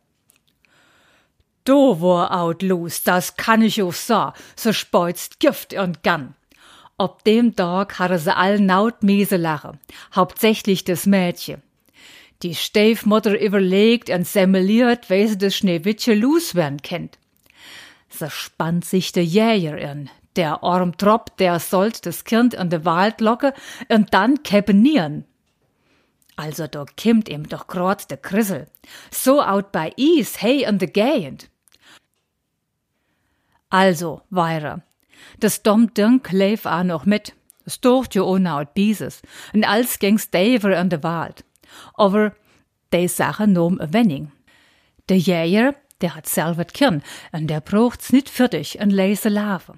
Do 1.65 1.99
war 1.99 2.31
out 2.31 2.61
los, 2.61 3.03
das 3.03 3.35
kann 3.35 3.61
ich 3.61 3.83
auch 3.83 3.91
sa, 3.91 4.33
so 4.55 4.71
speuzt 4.71 5.41
Gift 5.41 5.73
und 5.73 6.01
Gann. 6.01 6.33
Ob 6.97 7.25
dem 7.25 7.57
Tag 7.57 7.99
hatte 7.99 8.19
sie 8.19 8.33
all 8.33 8.57
naut 8.57 9.03
miese 9.03 9.35
lache, 9.35 9.77
hauptsächlich 10.15 10.85
das 10.85 11.05
Mädchen. 11.05 11.61
Die 12.41 12.55
Stiefmutter 12.55 13.39
überlegt 13.39 14.09
und 14.09 14.27
semmeliert, 14.27 15.09
wie 15.09 15.27
sie 15.27 15.37
das 15.37 15.55
Schneewittchen 15.55 16.19
loswerden 16.19 16.81
kennt. 16.81 17.17
So 18.09 18.29
spannt 18.29 18.85
sich 18.85 19.11
der 19.11 19.25
Jäger 19.25 19.77
in. 19.77 20.09
Der 20.35 20.63
arm 20.63 20.97
Trop, 20.97 21.37
der 21.37 21.59
sollt 21.59 22.05
das 22.05 22.25
Kind 22.25 22.53
in 22.53 22.69
den 22.69 22.83
Wald 22.83 23.21
locken 23.21 23.53
und 23.89 24.13
dann 24.13 24.43
kepenieren. 24.43 25.25
Also 26.35 26.67
da 26.67 26.85
kimmt 26.97 27.29
ihm 27.29 27.47
doch 27.47 27.67
grad 27.67 28.11
der 28.11 28.17
Krissel. 28.17 28.67
So 29.11 29.41
out 29.41 29.71
bei 29.71 29.93
is, 29.95 30.41
hey 30.41 30.63
in 30.63 30.77
de 30.77 30.89
Gegend. 30.89 31.49
Also, 33.69 34.21
weiter. 34.29 34.83
Das 35.39 35.63
dumm 35.63 35.93
Ding 35.93 36.21
leif 36.31 36.65
auch 36.65 36.83
noch 36.83 37.05
mit. 37.05 37.33
Es 37.65 37.81
durft 37.81 38.15
ja 38.15 38.21
ohne 38.21 38.53
out 38.53 38.73
Bieses. 38.73 39.21
Und 39.53 39.63
als 39.63 39.99
ging's 39.99 40.29
Daver 40.29 40.79
in 40.79 40.89
de 40.89 41.01
Wald. 41.03 41.43
Aber 41.93 42.33
die 42.93 43.07
Sache 43.07 43.47
nahm 43.47 43.79
a 43.79 43.91
Wending. 43.91 44.31
Der 45.09 45.17
Jäger, 45.17 45.75
der 46.01 46.15
hat 46.15 46.27
selber 46.27 46.65
Kirn, 46.65 47.03
und 47.31 47.47
der 47.47 47.61
braucht's 47.61 48.11
nicht 48.11 48.29
fertig 48.29 48.79
und 48.79 48.91
leise 48.91 49.29
Lave. 49.29 49.73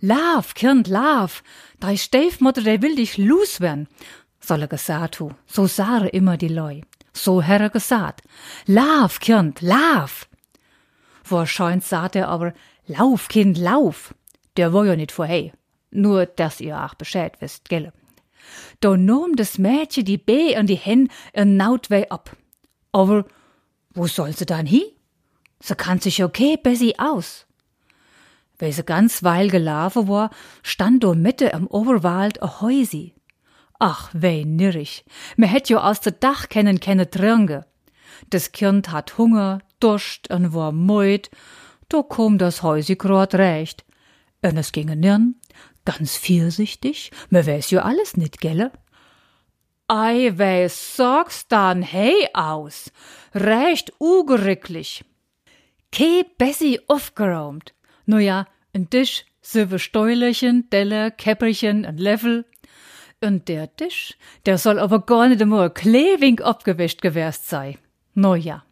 Lauf, 0.00 0.54
Kind, 0.54 0.88
lauf, 0.88 1.42
dei 1.80 1.96
Stiefmutter, 1.96 2.62
der 2.62 2.82
will 2.82 2.96
dich 2.96 3.16
loswerden, 3.18 3.88
soll 4.40 4.62
er 4.62 4.68
gesagt 4.68 5.20
hu. 5.20 5.30
So 5.46 5.66
sah 5.66 6.04
immer 6.04 6.36
die 6.36 6.48
Leu. 6.48 6.80
So 7.12 7.42
herre 7.42 7.70
gesagt. 7.70 8.22
Lauf, 8.66 9.20
Kind, 9.20 9.60
lauf. 9.60 10.28
Wahrscheinlich 11.28 11.86
sagt 11.86 12.16
er 12.16 12.28
aber, 12.28 12.52
lauf, 12.86 13.28
Kind, 13.28 13.58
lauf. 13.58 14.14
Der 14.56 14.72
war 14.72 14.84
ja 14.84 14.96
nicht 14.96 15.12
vorher. 15.12 15.52
Nur, 15.90 16.26
dass 16.26 16.60
ihr 16.60 16.82
auch 16.82 16.94
Bescheid 16.94 17.36
wisst, 17.40 17.68
gell? 17.68 17.92
Da 18.80 18.96
nahm 18.96 19.36
das 19.36 19.58
Mädchen 19.58 20.04
die 20.04 20.18
B 20.18 20.56
an 20.56 20.66
die 20.66 20.76
Hen 20.76 21.08
und 21.34 21.56
naut 21.56 21.90
wei 21.90 22.10
ab. 22.10 22.36
Aber 22.92 23.24
wo 23.94 24.06
soll 24.06 24.32
sie 24.32 24.46
dann 24.46 24.66
hin? 24.66 24.84
Sie 25.60 25.74
kann 25.74 26.00
sich 26.00 26.24
okay 26.24 26.56
bessi 26.56 26.94
aus. 26.98 27.46
Weil 28.58 28.72
sie 28.72 28.84
ganz 28.84 29.22
weil 29.22 29.48
gelaufen 29.48 30.08
war, 30.08 30.30
stand 30.62 31.04
do 31.04 31.14
Mitte 31.14 31.54
am 31.54 31.66
Oberwald 31.66 32.42
a 32.42 32.60
Häusi. 32.60 33.14
Ach, 33.78 34.10
wei 34.12 34.44
nirrig. 34.46 35.04
Me 35.36 35.46
hätt 35.46 35.68
jo 35.68 35.78
aus 35.78 36.00
der 36.00 36.12
Dach 36.12 36.48
kennen 36.48 36.78
kenne 36.78 37.10
Trinke. 37.10 37.66
Das 38.30 38.52
Kind 38.52 38.90
hat 38.92 39.18
Hunger, 39.18 39.60
Durst 39.80 40.30
und 40.30 40.54
war 40.54 40.72
meut. 40.72 41.30
Da 41.88 42.02
kom 42.02 42.38
das 42.38 42.62
Häusi 42.62 42.96
grad 42.96 43.34
recht. 43.34 43.84
Und 44.42 44.56
es 44.56 44.72
ginge 44.72 44.96
nirn, 44.96 45.36
ganz 45.84 46.16
viersichtig, 46.16 47.10
me 47.30 47.46
weiß 47.46 47.70
jo 47.70 47.80
alles 47.80 48.16
nit, 48.16 48.40
gelle? 48.40 48.72
Ei, 49.88 50.32
was 50.36 50.96
sagst 50.96 51.52
dann 51.52 51.82
hey 51.82 52.28
aus? 52.32 52.92
Recht 53.34 53.92
ugericklich. 53.98 55.04
Ke 55.90 56.24
Bessie 56.38 56.80
aufgeräumt. 56.88 57.74
No 58.06 58.18
ja, 58.18 58.46
ein 58.72 58.88
Tisch, 58.88 59.26
silbe 59.42 59.78
Stäulerchen, 59.78 60.70
Teller, 60.70 61.10
Käpperchen 61.10 61.84
und 61.84 62.00
Löffel. 62.00 62.46
Und 63.20 63.48
der 63.48 63.74
Tisch, 63.76 64.16
der 64.46 64.58
soll 64.58 64.78
aber 64.78 65.00
gar 65.00 65.28
nicht 65.28 65.42
einmal 65.42 65.70
klebing 65.70 66.40
abgewischt 66.40 67.02
gewesen 67.02 67.42
sein. 67.44 67.78
No 68.14 68.34
ja. 68.34 68.64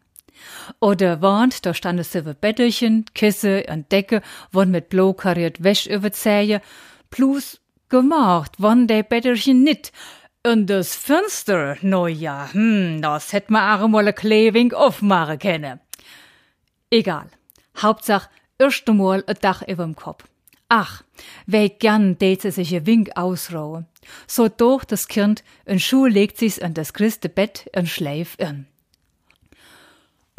Oder 0.79 1.21
Wand, 1.21 1.65
da 1.65 1.73
standen 1.73 2.03
silbe 2.03 2.33
Bettelchen, 2.33 3.05
Kisse 3.13 3.65
und 3.69 3.91
Decke, 3.91 4.21
wurden 4.51 4.71
mit 4.71 4.89
blau 4.89 5.13
kariert 5.13 5.63
Wäsch 5.63 5.85
überzähe, 5.85 6.61
plus 7.11 7.61
gemacht, 7.89 8.53
wann 8.57 8.87
de 8.87 9.03
Bettelchen 9.03 9.63
nit, 9.63 9.91
und 10.43 10.65
das 10.67 10.95
Fenster, 10.95 11.77
no 11.81 12.07
ja, 12.07 12.49
hm, 12.51 12.99
das 13.03 13.31
hätt 13.31 13.51
ma 13.51 13.75
auch 13.75 13.87
mal 13.87 14.11
Kleving 14.11 14.73
aufmachen 14.73 15.37
können. 15.37 15.79
Egal. 16.89 17.29
Hauptsache, 17.77 18.27
erst 18.57 18.89
einmal 18.89 19.23
a 19.27 19.35
Dach 19.35 19.61
überm 19.67 19.95
Kopf. 19.95 20.23
Ach, 20.67 21.03
wie 21.45 21.69
gern 21.69 22.17
tät 22.17 22.41
sie 22.41 22.51
sich 22.51 22.75
a 22.75 22.85
Wink 22.85 23.11
ausrauen. 23.15 23.85
So 24.25 24.47
durch 24.47 24.85
das 24.85 25.07
Kind, 25.07 25.43
en 25.65 25.79
Schuh 25.79 26.07
legt 26.07 26.37
sich's 26.37 26.59
an 26.59 26.73
das 26.73 26.93
christe 26.93 27.29
Bett 27.29 27.69
und 27.75 27.87
schläft 27.87 28.41
in. 28.41 28.65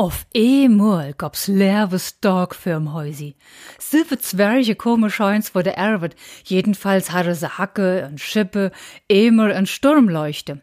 Auf 0.02 0.26
einmal 0.36 1.12
gab's 1.12 1.46
leeres 1.46 2.18
Tag 2.18 2.56
fürm 2.56 2.92
Häusi. 2.92 3.36
Sieben 3.78 4.18
Zwerge 4.18 4.74
kommen 4.74 5.08
scheins 5.10 5.50
vor 5.50 5.62
der 5.62 5.78
Erwet. 5.78 6.16
Jedenfalls 6.42 7.12
hatte 7.12 7.36
sie 7.36 7.46
Hacke 7.56 8.08
und 8.10 8.18
Schippe, 8.18 8.72
immer 9.06 9.54
und 9.54 9.68
Sturmleuchte. 9.68 10.60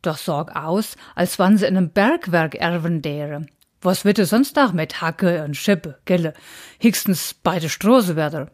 Das 0.00 0.24
sorg 0.24 0.56
aus, 0.56 0.96
als 1.14 1.38
wann 1.38 1.58
sie 1.58 1.66
in 1.66 1.76
einem 1.76 1.90
Bergwerk 1.90 2.54
erwen 2.54 3.02
dere. 3.02 3.44
Was 3.82 4.06
wird 4.06 4.18
es 4.18 4.30
sonst 4.30 4.58
auch 4.58 4.72
mit 4.72 5.02
Hacke 5.02 5.44
und 5.44 5.54
Schippe, 5.54 5.98
gelle? 6.06 6.32
Höchstens 6.80 7.34
beide 7.34 7.68
Strohsewerder. 7.68 8.50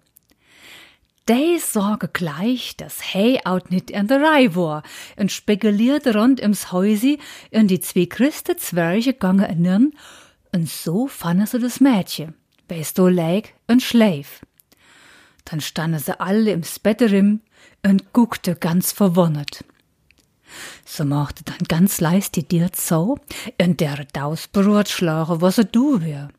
Dei 1.26 1.58
sorge 1.58 2.08
gleich, 2.08 2.76
dass 2.76 3.14
Hey 3.14 3.38
out 3.44 3.70
nit 3.70 3.92
in 3.92 4.08
der 4.08 4.20
Rei 4.20 4.56
war 4.56 4.82
und 5.16 5.30
spekulierte 5.30 6.14
rund 6.14 6.40
ums 6.40 6.72
Häusi 6.72 7.20
und 7.52 7.68
die 7.68 7.78
zwei 7.78 8.06
Christe 8.06 8.56
Zwerge 8.56 9.14
gange 9.14 9.46
innern 9.46 9.92
und 10.52 10.68
so 10.68 11.06
fanden 11.06 11.46
sie 11.46 11.60
das 11.60 11.78
Mädchen, 11.78 12.34
weißt 12.68 12.98
du, 12.98 13.06
leg 13.06 13.54
und 13.68 13.82
schläf. 13.82 14.40
Dann 15.44 15.60
standen 15.60 16.00
sie 16.00 16.18
alle 16.18 16.50
im 16.50 16.64
Spetterim 16.64 17.40
und 17.84 18.12
guckte 18.12 18.56
ganz 18.56 18.90
verwundert. 18.90 19.64
So 20.84 21.04
machte 21.04 21.44
dann 21.44 21.62
ganz 21.68 22.00
leis 22.00 22.32
die 22.32 22.46
dir 22.46 22.68
so, 22.74 23.16
und 23.60 23.80
der 23.80 24.04
Daus 24.12 24.48
schlagen, 24.86 25.40
was 25.40 25.58
er 25.58 25.64
du 25.64 26.02
wär. 26.02 26.30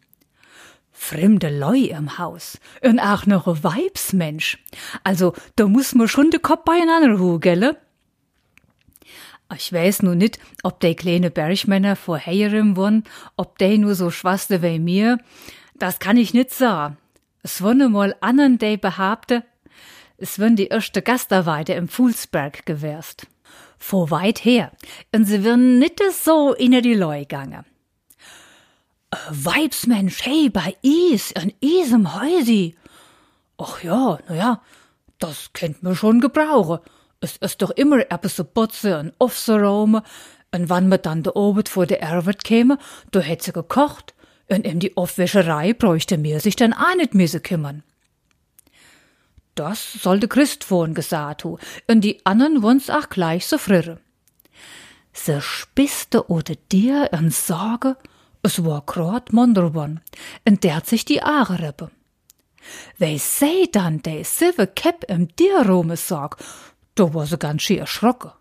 Fremde 0.94 1.50
Leu 1.50 1.80
im 1.80 2.18
Haus. 2.18 2.60
Und 2.82 3.00
auch 3.00 3.26
noch 3.26 3.48
ein 3.48 3.64
Weibsmensch. 3.64 4.64
Also, 5.04 5.34
da 5.58 5.68
muss 5.68 5.96
man 5.96 6.08
schon 6.08 6.32
de 6.32 6.40
Kopf 6.40 6.64
beieinander 6.64 7.20
hu, 7.20 7.40
gelle? 7.40 7.76
Ich 9.56 9.74
weiß 9.74 10.04
nur 10.04 10.16
nicht, 10.16 10.40
ob 10.64 10.80
de 10.80 10.96
kleine 10.96 11.30
Bergmänner 11.30 11.96
vor 11.96 12.18
Heierim 12.18 12.78
waren, 12.78 13.04
ob 13.36 13.58
de 13.58 13.78
nur 13.78 13.96
so 13.96 14.10
schwaste 14.10 14.62
wie 14.62 14.80
mir. 14.80 15.18
Das 15.76 16.00
kann 16.00 16.18
ich 16.18 16.34
nicht 16.34 16.52
sagen. 16.52 16.98
Es 17.42 17.62
wurden 17.62 17.92
mal 17.92 18.16
anderen 18.22 18.58
de 18.58 18.78
behaupte, 18.78 19.44
es 20.18 20.40
würden 20.40 20.56
die 20.56 20.68
erste 20.68 21.02
Gasterweide 21.02 21.74
im 21.74 21.90
Fuhlsberg 21.90 22.66
gewärst. 22.66 23.28
Vor 23.78 24.10
weit 24.12 24.46
her, 24.46 24.72
und 25.14 25.26
sie 25.26 25.44
würden 25.44 25.80
nicht 25.80 26.02
so 26.14 26.54
in 26.54 26.72
die 26.72 26.94
Leu 26.94 27.26
gange. 27.26 27.66
Weibsmensch, 29.30 30.26
hey, 30.26 30.50
bei 30.50 30.76
Is, 30.82 31.32
in 31.32 31.54
Isem 31.60 32.14
Häusi. 32.14 32.76
Ach 33.58 33.84
ja, 33.84 34.20
na 34.28 34.36
ja, 34.36 34.62
das 35.20 35.52
kennt 35.54 35.84
man 35.84 35.96
schon 35.96 36.20
gebrauche. 36.22 36.82
Es 37.20 37.38
ist 37.38 37.62
doch 37.62 37.70
immer 37.72 38.00
etwas 38.00 38.36
zu 38.36 38.44
putzen 38.44 38.94
und 38.94 39.14
aufzuräumen. 39.20 40.02
Und 40.52 40.70
wann 40.70 40.90
man 40.90 41.02
dann 41.02 41.24
da 41.24 41.32
oben 41.34 41.66
vor 41.66 41.86
der 41.86 42.04
Arbeit 42.04 42.44
käme, 42.44 42.78
da 43.12 43.20
hätte 43.20 43.46
sie 43.46 43.54
gekocht. 43.54 44.14
Und 44.50 44.66
in 44.66 44.80
die 44.80 44.98
Aufwäscherei 44.98 45.74
bräuchte 45.74 46.18
mir 46.18 46.40
sich 46.40 46.56
dann 46.56 46.74
auch 46.74 46.96
nicht 46.96 47.14
mehr 47.14 47.28
zu 47.28 47.40
kümmern. 47.40 47.84
Das 49.56 49.94
sollte 49.94 50.28
Christ 50.28 50.64
vorhin 50.64 50.96
gesagt 50.96 51.44
hu, 51.44 51.58
und 51.88 52.02
die 52.02 52.26
anderen 52.26 52.64
wun's 52.64 52.90
auch 52.90 53.10
gleich 53.10 53.46
so 53.46 53.58
früher. 53.58 54.00
Se 55.14 55.42
spiste 55.42 56.30
oder 56.30 56.56
dir 56.72 57.14
in 57.14 57.30
Sorge, 57.30 57.96
es 58.44 58.64
war 58.64 58.84
grad 58.86 59.34
Monderwan, 59.34 60.02
und 60.48 60.64
der 60.64 60.76
hat 60.76 60.88
sich 60.88 61.06
die 61.06 61.24
Aare 61.24 61.60
rippe. 61.60 61.90
Wei 63.00 63.18
sei 63.18 63.68
dann 63.72 64.02
de 64.02 64.24
sive 64.24 64.68
Kepp 64.68 65.06
im 65.10 65.28
Dierrome 65.36 65.98
sag, 65.98 66.38
da 66.96 67.14
war 67.14 67.26
sie 67.26 67.38
ganz 67.38 67.64
schön 67.64 67.80
erschrocken. 67.80 68.32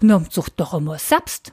Nimmt 0.00 0.32
sich 0.32 0.48
doch 0.50 0.74
immer 0.74 0.98
selbst. 0.98 1.52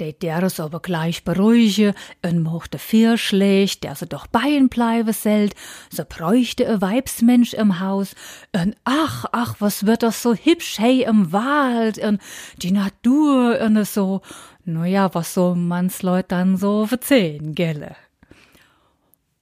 De 0.00 0.12
deres 0.12 0.58
aber 0.58 0.80
gleich 0.80 1.22
beruhige 1.22 1.94
und 2.20 2.42
mochte 2.42 2.80
viel 2.80 3.16
schlecht, 3.16 3.84
der 3.84 3.94
se 3.94 4.08
doch 4.08 4.26
beien 4.26 4.68
bleibe 4.68 5.12
selt, 5.12 5.54
se 5.88 6.04
bräuchte 6.04 6.64
e 6.64 6.80
Weibsmensch 6.80 7.54
im 7.54 7.78
Haus, 7.78 8.16
und 8.52 8.74
ach, 8.82 9.26
ach, 9.30 9.54
was 9.60 9.86
wird 9.86 10.02
das 10.02 10.20
so 10.20 10.34
hübsch, 10.34 10.80
hey, 10.80 11.04
im 11.04 11.32
Wald, 11.32 11.98
und 11.98 12.20
die 12.56 12.72
Natur, 12.72 13.60
und 13.60 13.86
so, 13.86 14.20
no 14.64 14.82
ja, 14.82 15.14
was 15.14 15.32
so 15.32 15.54
Mannsleut 15.54 16.26
dann 16.32 16.56
so 16.56 16.86
verzehn, 16.86 17.54
gelle. 17.54 17.94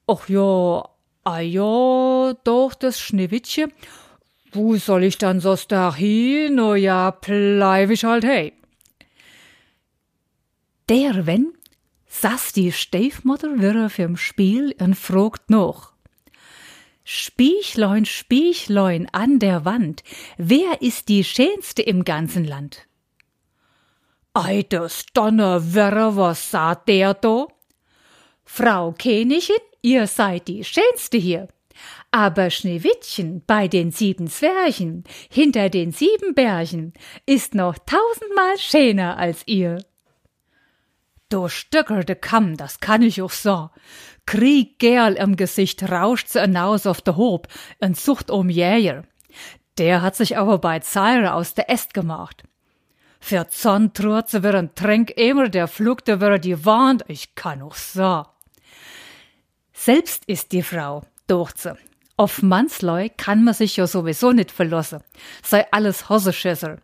Ach 0.07 0.29
ja, 0.29 0.87
ah 1.25 1.41
ja, 1.41 2.35
doch, 2.45 2.75
das 2.75 3.01
Schneewittchen, 3.01 3.73
wo 4.53 4.77
soll 4.77 5.05
ich 5.05 5.17
dann 5.17 5.41
so 5.41 5.57
hin, 5.57 6.57
no 6.57 6.75
ja, 6.75 7.11
bleib 7.11 7.89
ich 7.89 8.05
halt, 8.05 8.25
hey 8.25 8.53
der 10.89 11.27
wenn 11.27 11.53
saß 12.09 12.53
die 12.53 12.73
Stiefmutter 12.73 13.59
wieder 13.59 13.89
fürm 13.89 14.17
Spiel 14.17 14.75
und 14.79 14.95
frugt 14.95 15.49
noch. 15.51 15.93
Spiechlein, 17.05 18.05
Spiechlein 18.05 19.09
an 19.13 19.39
der 19.39 19.65
Wand, 19.65 20.05
wer 20.37 20.83
ist 20.83 21.09
die 21.09 21.25
schönste 21.25 21.83
im 21.83 22.05
ganzen 22.05 22.45
Land? 22.45 22.87
Ei, 24.35 24.65
das 24.69 25.07
Donnerwerre, 25.13 26.17
was 26.17 26.51
sagt 26.51 26.89
der 26.89 27.15
da? 27.15 27.49
Frau 28.45 28.93
Königin, 28.93 29.57
ihr 29.83 30.07
seid 30.07 30.49
die 30.49 30.65
schönste 30.65 31.19
hier. 31.19 31.49
Aber 32.11 32.51
Schneewittchen 32.51 33.43
bei 33.47 33.69
den 33.69 33.91
sieben 33.91 34.29
Zwerchen, 34.29 35.05
hinter 35.31 35.71
den 35.71 35.93
sieben 35.93 36.35
Bergen, 36.35 36.93
ist 37.27 37.55
noch 37.55 37.79
tausendmal 37.79 38.59
schöner 38.59 39.17
als 39.17 39.43
ihr. 39.47 39.79
Du 41.33 41.49
stöckerte 41.49 42.15
Kamm, 42.15 42.59
das 42.59 42.79
kann 42.81 43.01
ich 43.01 43.23
auch 43.23 43.31
so. 43.31 43.71
Krieg 44.27 44.79
Gerl 44.79 45.15
im 45.15 45.37
Gesicht 45.37 45.83
rauscht 45.83 46.29
sie 46.29 46.43
hinaus 46.43 46.87
auf 46.87 47.01
der 47.01 47.17
Hob 47.17 47.49
und 47.81 47.99
sucht 47.99 48.31
um 48.31 48.51
Jäger. 48.51 49.05
Der 49.79 50.03
hat 50.03 50.15
sich 50.15 50.37
aber 50.37 50.59
bei 50.59 50.81
Zeire 50.81 51.33
aus 51.33 51.55
der 51.55 51.71
Est 51.71 51.95
gemacht. 51.95 52.43
Für 53.19 53.47
sie 53.51 54.43
wir 54.43 54.55
ein 54.55 54.75
Tränk 54.75 55.13
immer, 55.13 55.49
der 55.49 55.69
flugte 55.69 56.21
wir 56.21 56.39
die 56.39 56.67
Wand, 56.67 57.03
ich 57.09 57.35
kann 57.35 57.63
auch 57.63 57.77
so. 57.77 58.27
Selbst 59.73 60.25
ist 60.27 60.53
die 60.53 60.63
Frau, 60.63 61.03
durch 61.29 61.53
sie. 61.57 61.73
Auf 62.19 62.43
Mannsleu 62.43 63.09
kann 63.17 63.43
man 63.43 63.55
sich 63.55 63.79
ja 63.79 63.87
sowieso 63.87 64.33
nicht 64.33 64.51
verlassen, 64.51 65.03
sei 65.43 65.67
alles 65.73 66.11
Hosseschisser. 66.11 66.77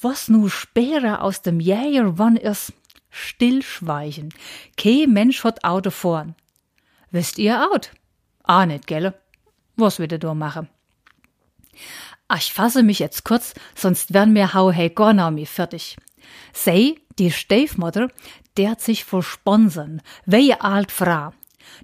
Was 0.00 0.26
nu 0.26 0.48
später 0.48 1.22
aus 1.22 1.42
dem 1.42 1.60
Jäger 1.60 2.18
wann 2.18 2.36
ist, 2.36 2.72
Stillschweigen. 3.12 4.34
Kei 4.76 5.06
Mensch 5.06 5.44
hat 5.44 5.64
Auto 5.64 5.90
vorn. 5.90 6.34
Wisst 7.10 7.38
ihr 7.38 7.70
out? 7.70 7.90
Ah, 8.42 8.66
nicht, 8.66 8.86
gelle? 8.86 9.14
Was 9.76 9.98
wird 9.98 10.12
er 10.12 10.18
da 10.18 10.34
machen? 10.34 10.68
Ach, 12.26 12.38
ich 12.38 12.52
fasse 12.52 12.82
mich 12.82 12.98
jetzt 12.98 13.24
kurz, 13.24 13.52
sonst 13.74 14.14
werden 14.14 14.32
mir 14.32 14.54
hau 14.54 14.72
hey 14.72 14.88
Gornaumi 14.88 15.44
fertig. 15.44 15.96
Sei, 16.54 16.94
die 17.18 17.30
Stiefmutter, 17.30 18.08
der 18.56 18.70
hat 18.70 18.80
sich 18.80 19.04
versponsern, 19.04 20.00
wehe 20.24 20.62
alt 20.62 20.90
Frau. 20.90 21.32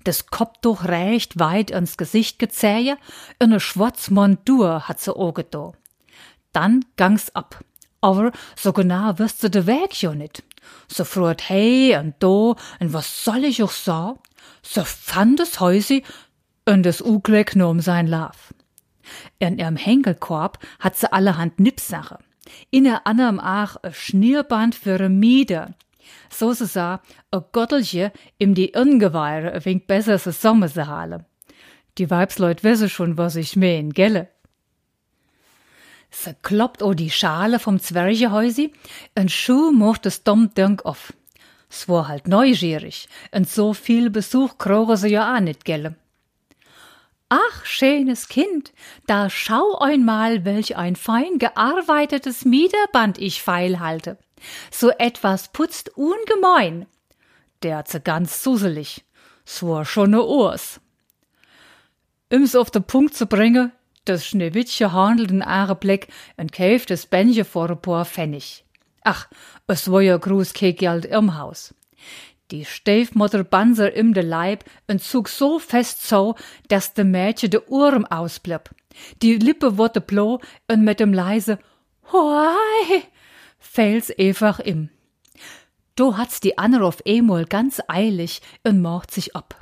Das 0.04 0.26
Kopftuch 0.26 0.84
reicht 0.84 1.38
weit 1.38 1.70
ins 1.70 1.98
Gesicht 1.98 2.38
gezähe, 2.38 2.96
und 3.38 3.50
ne 3.50 3.60
schwarz 3.60 4.10
Montur 4.10 4.88
hat 4.88 5.00
sie 5.00 5.14
oge 5.14 5.44
da. 5.44 5.72
Dann 6.52 6.84
gang's 6.96 7.30
ab. 7.30 7.62
Aber 8.00 8.32
so 8.56 8.72
genau 8.72 9.18
wirst 9.18 9.42
du 9.42 9.50
de 9.50 9.66
Weg 9.66 10.00
jo 10.00 10.14
nit. 10.14 10.42
So 10.88 11.04
frut 11.04 11.48
hey 11.48 11.96
und 11.96 12.14
do, 12.20 12.56
und 12.80 12.92
was 12.92 13.24
soll 13.24 13.44
ich 13.44 13.62
auch 13.62 13.70
so? 13.70 14.18
So 14.62 14.84
fand 14.84 15.40
es 15.40 15.60
Häusi 15.60 16.04
und 16.66 16.86
es 16.86 17.00
Uglück 17.00 17.56
nur 17.56 17.70
um 17.70 17.80
sein 17.80 18.06
Lauf. 18.06 18.54
In 19.38 19.58
ihrem 19.58 19.76
Henkelkorb 19.76 20.58
hat 20.80 20.96
sie 20.96 21.12
allerhand 21.12 21.60
Nippsache. 21.60 22.18
In 22.70 22.84
der 22.84 23.06
anderem 23.06 23.40
auch 23.40 23.76
a 23.82 23.92
Schnierband 23.92 24.74
für 24.74 25.00
a 25.00 25.08
Mieder. 25.08 25.74
So 26.30 26.52
se 26.52 26.66
sa, 26.66 27.02
a 27.30 27.38
Gottelche 27.38 28.12
im 28.38 28.54
die 28.54 28.72
Ungeweire 28.74 29.54
a 29.54 29.64
wenig 29.64 29.86
besser 29.86 30.18
se 30.18 30.32
Sommer. 30.32 31.24
Die 31.98 32.10
Weibsleut 32.10 32.64
wissen 32.64 32.88
schon, 32.88 33.18
was 33.18 33.36
ich 33.36 33.56
mein, 33.56 33.92
gelle? 33.92 34.28
Se 36.10 36.34
kloppt 36.42 36.82
o 36.82 36.94
die 36.94 37.10
Schale 37.10 37.58
vom 37.58 37.78
Zwergehäusi, 37.80 38.72
en 39.14 39.28
Schuh 39.28 39.70
mocht 39.72 40.06
es 40.06 40.24
dumm 40.24 40.54
dünk 40.54 40.84
auf. 40.84 41.12
S 41.70 41.88
war 41.88 42.08
halt 42.08 42.28
neugierig, 42.28 43.08
und 43.30 43.48
so 43.48 43.74
viel 43.74 44.10
Besuch 44.10 44.56
kroge 44.58 44.96
se 44.96 45.08
ja 45.08 45.34
auch 45.34 45.40
nicht 45.40 45.64
gelle. 45.64 45.96
Ach, 47.28 47.64
schönes 47.66 48.28
Kind, 48.28 48.72
da 49.06 49.28
schau 49.28 49.78
einmal, 49.78 50.46
welch 50.46 50.76
ein 50.76 50.96
fein 50.96 51.38
gearbeitetes 51.38 52.46
Miederband 52.46 53.18
ich 53.18 53.42
feil 53.42 53.80
halte. 53.80 54.16
So 54.70 54.90
etwas 54.90 55.48
putzt 55.48 55.90
ungemein. 55.96 56.86
Der 57.62 57.84
se 57.86 58.00
ganz 58.00 58.42
suselig. 58.42 59.04
S 59.44 59.62
war 59.62 59.84
schon 59.84 60.10
ne 60.12 60.22
Urs. 60.22 60.80
Um's 62.32 62.54
auf 62.54 62.70
den 62.70 62.84
Punkt 62.84 63.14
zu 63.14 63.26
bringen, 63.26 63.72
das 64.08 64.26
Schneewittchen 64.26 64.92
handelt 64.92 65.30
in 65.30 65.44
Blick 65.80 66.08
und 66.36 66.52
kauft 66.52 66.90
das 66.90 67.06
Bändchen 67.06 67.44
vor 67.44 67.70
ein 67.70 67.80
paar 67.80 68.04
Pfennig. 68.04 68.64
Ach, 69.02 69.28
es 69.66 69.90
war 69.90 70.02
ja 70.02 70.16
groß 70.16 70.52
kein 70.52 70.76
Geld 70.76 71.04
im 71.04 71.38
Haus. 71.38 71.74
Die 72.50 72.64
Stiefmutter 72.64 73.44
Banser 73.44 73.92
im 73.92 74.14
de 74.14 74.22
Leib 74.22 74.64
und 74.86 75.02
zog 75.02 75.28
so 75.28 75.58
fest 75.58 76.08
so, 76.08 76.34
dass 76.68 76.94
de 76.94 77.04
Mädchen 77.04 77.50
de 77.50 77.60
Ohren 77.68 78.06
ausblieb. 78.06 78.70
Die 79.22 79.36
Lippe 79.36 79.76
wurde 79.76 80.00
blau 80.00 80.40
und 80.66 80.82
mit 80.82 81.00
dem 81.00 81.12
leise 81.12 81.58
Hoi 82.10 83.02
fällt's 83.58 84.10
einfach 84.18 84.60
im. 84.60 84.88
Do 85.94 86.16
hat's 86.16 86.40
die 86.40 86.56
Anne 86.56 86.82
auf 86.82 87.02
einmal 87.06 87.44
ganz 87.44 87.82
eilig 87.86 88.40
und 88.62 88.80
macht 88.80 89.10
sich 89.10 89.36
ab. 89.36 89.56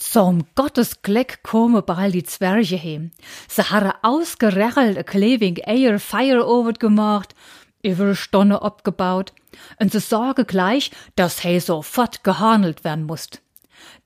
Zum 0.00 0.46
Gottes 0.54 1.02
Gleck 1.02 1.42
komme 1.42 1.82
bald 1.82 2.14
die 2.14 2.24
Zwerge 2.24 2.78
heim. 2.78 3.10
Sie 3.48 3.62
haben 3.62 3.92
ausgerechelt 4.00 4.96
a 4.96 5.02
kleving 5.02 5.58
Eier 5.62 5.98
Feierover 5.98 6.72
gemacht, 6.72 7.34
über 7.82 8.14
Stunde 8.14 8.62
abgebaut, 8.62 9.34
und 9.78 9.92
sie 9.92 10.00
sorge 10.00 10.46
gleich, 10.46 10.90
dass 11.16 11.42
he 11.42 11.60
sofort 11.60 12.24
gehandelt 12.24 12.82
werden 12.82 13.04
musst. 13.04 13.42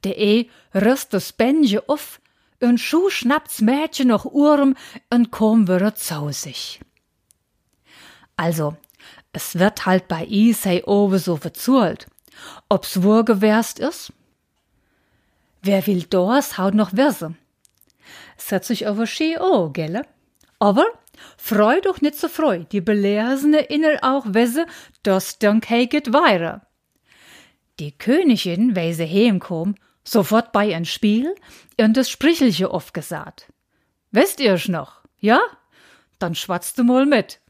Der 0.03 0.19
E 0.19 0.51
rüst 0.75 1.15
das 1.15 1.33
Bänje 1.33 1.89
auf, 1.89 2.21
und 2.61 2.79
schuh 2.79 3.09
schnappt's 3.09 3.61
Mädchen 3.61 4.09
noch 4.09 4.25
Urm 4.25 4.75
und 5.11 5.31
komm 5.31 5.69
wieder 5.69 5.95
zu 5.95 6.33
sich. 6.33 6.81
Also, 8.37 8.77
es 9.33 9.61
wird 9.61 9.87
halt 9.87 10.09
bei 10.09 10.27
is 10.27 10.65
hey 10.65 10.83
owe 10.87 11.21
so 11.21 11.37
verzurlt. 11.37 12.09
Ob's 12.69 13.01
wohl 13.05 13.25
gewärst 13.25 13.79
is, 13.79 14.13
wer 15.65 15.87
will 15.87 16.05
das 16.05 16.59
haut 16.59 16.75
noch? 16.75 16.93
Es 18.37 18.53
hat 18.53 18.65
sich 18.65 18.87
aber 18.87 19.07
schön 19.07 19.37
oh, 19.41 19.71
gelle? 19.71 20.07
Aber 20.59 20.87
freu 21.37 21.81
doch 21.81 22.01
nicht 22.01 22.17
so 22.17 22.29
freu, 22.29 22.65
die 22.71 22.81
Belesene 22.81 23.61
inner 23.61 23.99
auch 24.03 24.25
wisse, 24.29 24.67
dass 25.03 25.39
dann 25.39 25.61
geht 25.61 26.13
weiter. 26.13 26.67
Die 27.81 27.93
Königin, 27.93 28.77
weil 28.77 28.95
sie 28.95 29.07
heimkom, 29.07 29.75
sofort 30.05 30.53
bei 30.53 30.75
ein 30.75 30.85
Spiel 30.85 31.35
und 31.79 31.97
das 31.97 32.11
Sprichelche 32.11 32.71
aufgesagt. 32.71 33.53
Wisst 34.13 34.41
ihr's 34.41 34.69
noch? 34.69 35.01
Ja? 35.19 35.41
Dann 36.19 36.35
schwatzt 36.35 36.79
du 36.79 36.85
mal 36.85 37.07
mit. 37.07 37.41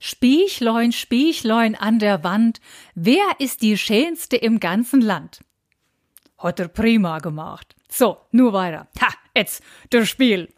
Spiechlein, 0.00 0.92
Spiechlein 0.92 1.76
an 1.76 1.98
der 1.98 2.24
Wand, 2.24 2.60
wer 2.94 3.24
ist 3.38 3.62
die 3.62 3.78
schönste 3.78 4.36
im 4.36 4.60
ganzen 4.60 5.00
Land? 5.00 5.40
Hat 6.44 6.60
er 6.60 6.68
prima 6.68 7.20
gemacht. 7.20 7.74
So, 7.88 8.18
nur 8.30 8.52
weiter. 8.52 8.86
Ha, 9.00 9.08
jetzt, 9.34 9.62
das 9.88 10.10
Spiel. 10.10 10.52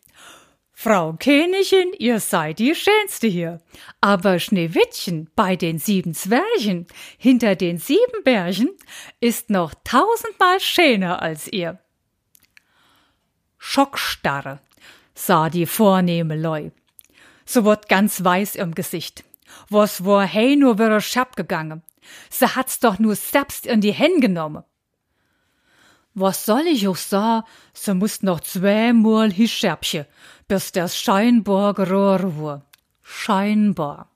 Frau 0.72 1.12
Königin, 1.12 1.92
ihr 1.96 2.18
seid 2.18 2.58
die 2.58 2.74
Schönste 2.74 3.28
hier. 3.28 3.60
Aber 4.00 4.40
Schneewittchen 4.40 5.30
bei 5.36 5.54
den 5.54 5.78
sieben 5.78 6.12
Zwerchen 6.12 6.88
hinter 7.18 7.54
den 7.54 7.78
sieben 7.78 8.24
Bergen 8.24 8.70
ist 9.20 9.48
noch 9.48 9.74
tausendmal 9.84 10.58
schöner 10.58 11.22
als 11.22 11.46
ihr. 11.46 11.78
Schockstarre, 13.56 14.58
sah 15.14 15.50
die 15.50 15.66
vornehme 15.66 16.34
Leu. 16.34 16.70
So 17.44 17.64
wird 17.64 17.88
ganz 17.88 18.24
weiß 18.24 18.56
im 18.56 18.74
Gesicht. 18.74 19.22
Was 19.70 20.04
war 20.04 20.26
hey 20.26 20.56
nur 20.56 20.80
wieder 20.80 21.00
schab 21.00 21.36
gegangen. 21.36 21.84
Sie 22.28 22.56
hat's 22.56 22.80
doch 22.80 22.98
nur 22.98 23.14
selbst 23.14 23.66
in 23.66 23.80
die 23.80 23.92
Hände 23.92 24.18
genommen. 24.18 24.64
Was 26.18 26.46
soll 26.46 26.66
ich 26.66 26.88
auch 26.88 26.96
sagen, 26.96 27.46
sie 27.74 27.92
muss 27.92 28.22
noch 28.22 28.40
zweimal 28.40 29.30
hischerbchen, 29.30 30.06
bis 30.48 30.72
das 30.72 30.96
scheinbar 30.96 31.74
gerohren 31.74 32.40
war. 32.40 32.62
Scheinbar. 33.02 34.08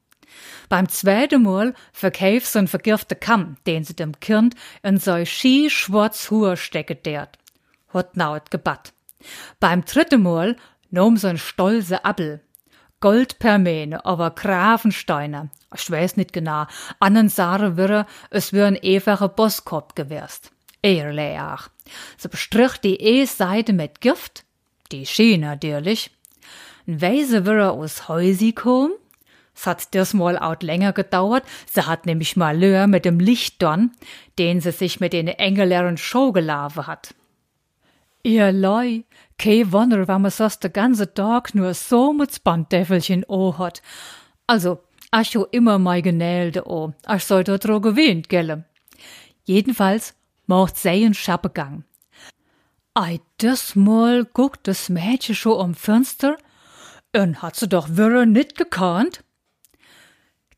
Beim 0.70 0.88
zweiten 0.88 1.42
Mal 1.42 1.74
verkauf 1.92 2.46
so 2.46 2.58
ein 2.58 2.68
vergifte 2.68 3.16
Kamm, 3.16 3.58
den 3.66 3.84
sie 3.84 3.94
dem 3.94 4.18
Kind 4.18 4.54
in 4.82 4.96
so 4.96 5.22
schi 5.26 5.68
schwarz 5.68 6.30
Haar 6.30 6.56
stecket 6.56 7.04
dert. 7.04 7.36
Hat 7.92 8.16
naut 8.16 8.50
gebat. 8.50 8.94
Beim 9.58 9.84
dritten 9.84 10.22
Mal 10.22 10.56
nahm 10.88 11.18
ein 11.22 11.36
stolze 11.36 12.02
Appel. 12.06 12.40
Gold 13.00 13.38
per 13.38 13.58
Mähne, 13.58 14.06
aber 14.06 14.30
Grafensteiner. 14.30 15.50
Ich 15.76 15.90
weiß 15.90 16.16
nicht 16.16 16.32
genau. 16.32 16.64
Annen 16.98 17.28
sagen 17.28 17.76
würde, 17.76 18.06
es 18.30 18.54
wär 18.54 18.68
ein 18.68 18.78
einfacher 18.82 19.28
Bosskopf 19.28 19.94
gewärst. 19.94 20.50
Ehrlich 20.82 21.38
auch. 21.38 21.68
Sie 22.16 22.28
bestrich 22.28 22.78
die 22.78 23.00
E-Seite 23.00 23.72
mit 23.72 24.00
Gift, 24.00 24.44
die 24.92 25.06
Schien 25.06 25.42
natürlich, 25.42 26.10
Weise 26.86 27.46
wir 27.46 27.72
aus 27.72 28.08
Häusi 28.08 28.52
kommen. 28.52 28.92
Es 29.54 29.66
hat 29.66 29.94
das 29.94 30.14
mal 30.14 30.38
out 30.38 30.62
länger 30.62 30.92
gedauert. 30.92 31.44
Sie 31.70 31.86
hat 31.86 32.06
nämlich 32.06 32.36
mal 32.36 32.58
Lör 32.58 32.86
mit 32.86 33.04
dem 33.04 33.20
Lichtdorn, 33.20 33.92
den 34.38 34.60
sie 34.60 34.72
sich 34.72 35.00
mit 35.00 35.12
den 35.12 35.28
Engelern 35.28 35.98
Show 35.98 36.32
gelaufen 36.32 36.86
hat. 36.86 37.14
Ihr 38.22 38.52
Leu, 38.52 39.02
kei 39.38 39.70
Wunder, 39.70 40.08
wenn 40.08 40.22
man 40.22 40.30
sonst 40.30 40.64
den 40.64 40.72
ganzen 40.72 41.14
Tag 41.14 41.54
nur 41.54 41.74
so 41.74 42.12
mit 42.12 42.34
Spandäffelchen 42.34 43.24
o 43.28 43.56
hat. 43.58 43.82
Also, 44.46 44.80
ach 45.10 45.26
jo 45.26 45.44
immer 45.44 45.78
mei 45.78 46.00
Genälde 46.00 46.66
o, 46.66 46.92
ach 47.04 47.20
soll 47.20 47.44
dort 47.44 47.64
dro 47.64 47.80
gewähnt, 47.80 48.28
gelle. 48.28 48.64
Jedenfalls 49.44 50.14
macht 50.50 50.76
sie 50.76 50.88
einen 50.88 51.14
Schappegang. 51.14 51.84
Ei, 52.92 53.20
das 53.38 53.76
mal 53.76 54.24
guckt 54.24 54.66
das 54.66 54.88
Mädchen 54.88 55.36
schon 55.36 55.60
um 55.60 55.74
Fenster 55.76 56.36
und 57.16 57.40
hat 57.40 57.54
sie 57.54 57.68
doch 57.68 57.86
wirre 57.90 58.26
nit 58.26 58.56
gekannt? 58.56 59.22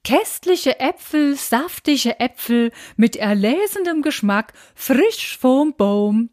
Kästliche 0.03 0.81
Äpfel, 0.81 1.37
saftige 1.37 2.19
Äpfel 2.21 2.73
mit 2.97 3.17
erlesendem 3.17 4.01
Geschmack, 4.01 4.55
frisch 4.75 5.37
vom 5.39 5.75
Baum. 5.77 6.31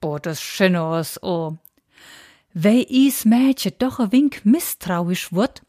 Boah, 0.00 0.20
das 0.20 0.40
schön 0.40 0.76
aus, 0.76 1.20
oh. 1.20 1.56
Wei 2.54 2.86
is 2.88 3.24
Mädchen 3.24 3.72
doch 3.80 3.98
a 3.98 4.12
wink 4.12 4.44
misstrauisch 4.44 5.32
wird, 5.32 5.62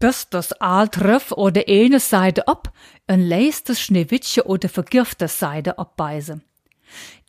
bis 0.00 0.28
das 0.28 0.60
Aal 0.60 0.88
triff 0.88 1.30
oder 1.30 1.62
eine 1.68 2.00
Seite 2.00 2.48
ab 2.48 2.72
und 3.06 3.20
lässt 3.20 3.68
das 3.68 3.80
Schneewittchen 3.80 4.42
oder 4.42 4.68
vergifte 4.68 5.28
Seite 5.28 5.78
abbeißen. 5.78 6.42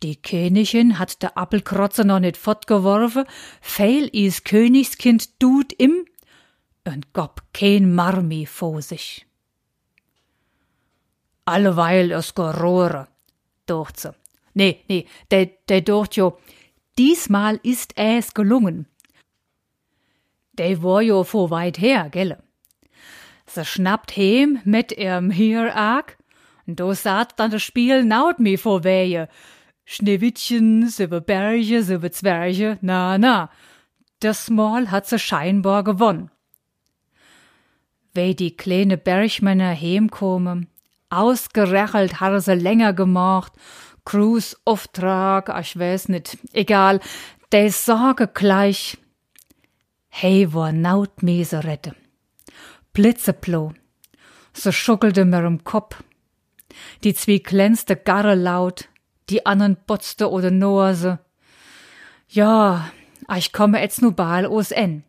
Die 0.04 0.22
Königin 0.22 1.00
hat 1.00 1.22
der 1.22 1.38
Appelkrotzer 1.38 2.04
noch 2.04 2.20
nicht 2.20 2.38
fortgeworfen, 2.38 3.26
feil 3.62 4.08
is 4.14 4.44
Königskind 4.44 5.40
tut 5.40 5.74
im 5.74 6.06
und 6.86 7.14
gob 7.14 7.42
kein 7.54 7.94
Marmi 7.94 8.46
vor 8.46 8.82
sich. 8.82 9.26
Alleweil 11.46 12.12
es 12.12 12.36
gerohre, 12.36 13.08
docht 13.66 14.00
sie. 14.00 14.14
Nee, 14.54 14.84
nee, 14.88 15.08
de, 15.32 15.50
de 15.68 15.82
docht 15.82 16.16
jo, 16.16 16.38
diesmal 16.98 17.60
ist 17.64 17.98
es 17.98 18.34
gelungen. 18.34 18.88
De 20.54 20.82
war 20.84 21.02
jo 21.02 21.24
vor 21.24 21.50
weit 21.50 21.80
her, 21.80 22.10
gelle. 22.10 22.44
Se 23.48 23.66
schnappt 23.66 24.16
heim 24.16 24.60
mit 24.64 24.92
ihrem 24.92 25.32
Hierarg, 25.32 26.19
do 26.76 26.94
saht 26.94 27.40
dann 27.40 27.52
das 27.52 27.64
Spiel 27.64 28.04
naut 28.04 28.40
mi 28.40 28.58
vor 28.58 28.84
Wehe, 28.84 29.30
Schneewittchen, 29.86 30.88
silber 30.88 31.22
Berge, 31.22 31.82
silber 31.84 32.12
Zwerge, 32.12 32.78
na, 32.82 33.18
na. 33.18 33.50
Das 34.20 34.50
Mal 34.50 34.92
hat 34.92 35.08
sie 35.08 35.18
scheinbar 35.18 35.84
gewonnen. 35.84 36.30
Wei 38.14 38.34
die 38.34 38.56
kleine 38.56 38.98
Bergmänner 38.98 39.74
heimkommen, 39.76 40.68
ausgerechelt 41.10 42.20
hat 42.20 42.44
sie 42.44 42.54
länger 42.54 42.94
gemacht, 42.94 43.54
Cruise 44.06 44.58
Auftrag, 44.66 45.56
ich 45.62 45.78
weiß 45.78 46.10
nicht, 46.10 46.38
egal, 46.54 47.00
de 47.52 47.70
Sorge 47.70 48.28
gleich. 48.28 48.98
Hey, 50.08 50.52
war 50.54 50.72
naut 50.72 51.22
Meserette. 51.22 51.96
Blitzeplo. 52.94 53.74
So 54.54 54.72
schuckelte 54.72 55.26
mir 55.26 55.46
im 55.46 55.64
Kopf. 55.64 56.04
Die 57.04 57.14
zwie 57.14 57.40
glänzte 57.40 57.96
garre 57.96 58.36
laut, 58.36 58.90
die 59.30 59.46
anderen 59.46 59.78
botzte 59.88 60.30
oder 60.30 60.52
Nose. 60.52 61.20
Ja, 62.28 62.92
ich 63.36 63.52
komme 63.52 63.82
jetzt 63.82 64.02
nu 64.02 64.12
bal 64.12 64.46
aus 64.46 64.72
en. 64.72 65.04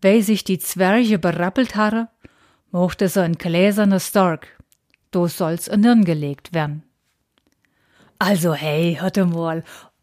Weil 0.00 0.22
sich 0.22 0.44
die 0.44 0.58
Zwerge 0.58 1.18
berappelt 1.18 1.76
hatte, 1.76 2.08
mochte 2.70 3.08
so 3.08 3.20
ein 3.20 3.34
gläserner 3.34 4.00
Stark. 4.00 4.48
Do 5.10 5.28
soll's 5.28 5.68
in 5.68 5.84
Hirn 5.84 6.04
gelegt 6.04 6.54
werden. 6.54 6.82
Also 8.18 8.54
hey, 8.54 8.96
hörte 9.00 9.26
mal, 9.26 9.62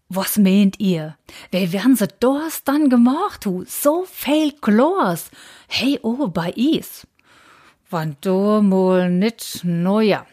was 0.09 0.37
meint 0.37 0.79
ihr? 0.79 1.17
Wer 1.51 1.71
werden 1.71 1.95
sie 1.95 2.07
das 2.19 2.63
dann 2.63 2.89
gemacht, 2.89 3.45
hu? 3.45 3.63
So 3.65 4.05
viel 4.05 4.53
Chlors. 4.53 5.29
Hey, 5.67 5.99
oh, 6.01 6.27
bei 6.27 6.51
is. 6.51 7.07
Wann 7.91 8.17
du 8.21 8.61
mal 8.61 9.09
nit, 9.09 9.61
no 9.63 9.99
ja. 9.99 10.25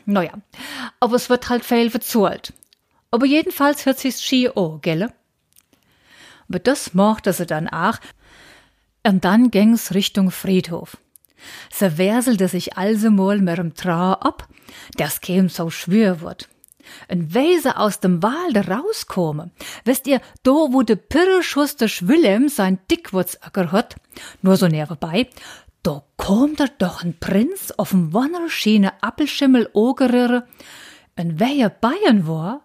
Aber 1.01 1.17
es 1.17 1.31
wird 1.31 1.49
halt 1.49 1.65
viel 1.65 1.91
verzahlt. 1.91 2.53
Aber 3.11 3.25
jedenfalls 3.25 3.87
hört 3.87 3.99
sich's 3.99 4.23
schi 4.23 4.51
o, 4.55 4.79
gelle? 4.79 5.13
Aber 6.49 6.59
das 6.59 6.93
mochte 6.93 7.33
sie 7.33 7.47
dann 7.47 7.69
auch. 7.69 7.99
Und 9.07 9.25
dann 9.25 9.51
ging's 9.51 9.95
Richtung 9.95 10.31
Friedhof. 10.31 10.99
Se 11.73 11.97
werselte 11.97 12.49
sich 12.49 12.77
also 12.77 13.11
mal 13.11 13.39
mit 13.39 13.59
dem 13.59 13.75
Trau 13.75 14.13
ab, 14.13 14.49
das 14.97 15.21
käm 15.21 15.49
so 15.49 15.71
schwür 15.71 16.21
wird. 16.21 16.49
Ein 17.09 17.35
Weise 17.35 17.79
aus 17.79 18.01
dem 18.01 18.23
Walde 18.23 18.69
rauskomme. 18.69 19.51
Wisst 19.85 20.07
ihr, 20.07 20.21
do 20.43 20.73
wo 20.73 20.83
de 20.83 20.97
Pirreschuster 20.97 21.87
Willem 21.87 22.49
sein 22.49 22.79
Dickwurzacker 22.91 23.73
hat, 23.73 23.97
nur 24.43 24.57
so 24.57 24.69
näher 24.69 24.87
vorbei, 24.87 25.29
da 25.83 26.03
kommt 26.17 26.61
er 26.61 26.69
doch 26.69 27.03
ein 27.03 27.19
Prinz 27.19 27.73
auf 27.77 27.91
dem 27.91 28.13
wunderschöne 28.13 29.03
Appelschimmel 29.03 29.71
ogerere, 29.73 30.47
und 31.19 31.41
wer 31.41 31.71
Bayern 31.71 32.27
war, 32.27 32.63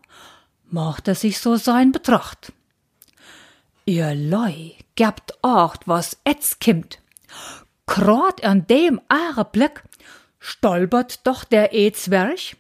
macht 0.70 1.08
er 1.08 1.16
sich 1.16 1.40
so 1.40 1.56
sein 1.56 1.92
Betracht. 1.92 2.52
Ihr 3.86 4.14
Leu 4.14 4.72
gebt 4.96 5.34
acht, 5.42 5.88
was 5.88 6.18
etz 6.24 6.60
kimmt. 6.60 7.00
Grad 7.86 8.44
an 8.44 8.68
dem 8.68 9.02
Blick 9.52 9.84
stolpert 10.40 11.26
doch 11.26 11.44
der 11.44 11.74
E-Zwerch. 11.74 12.56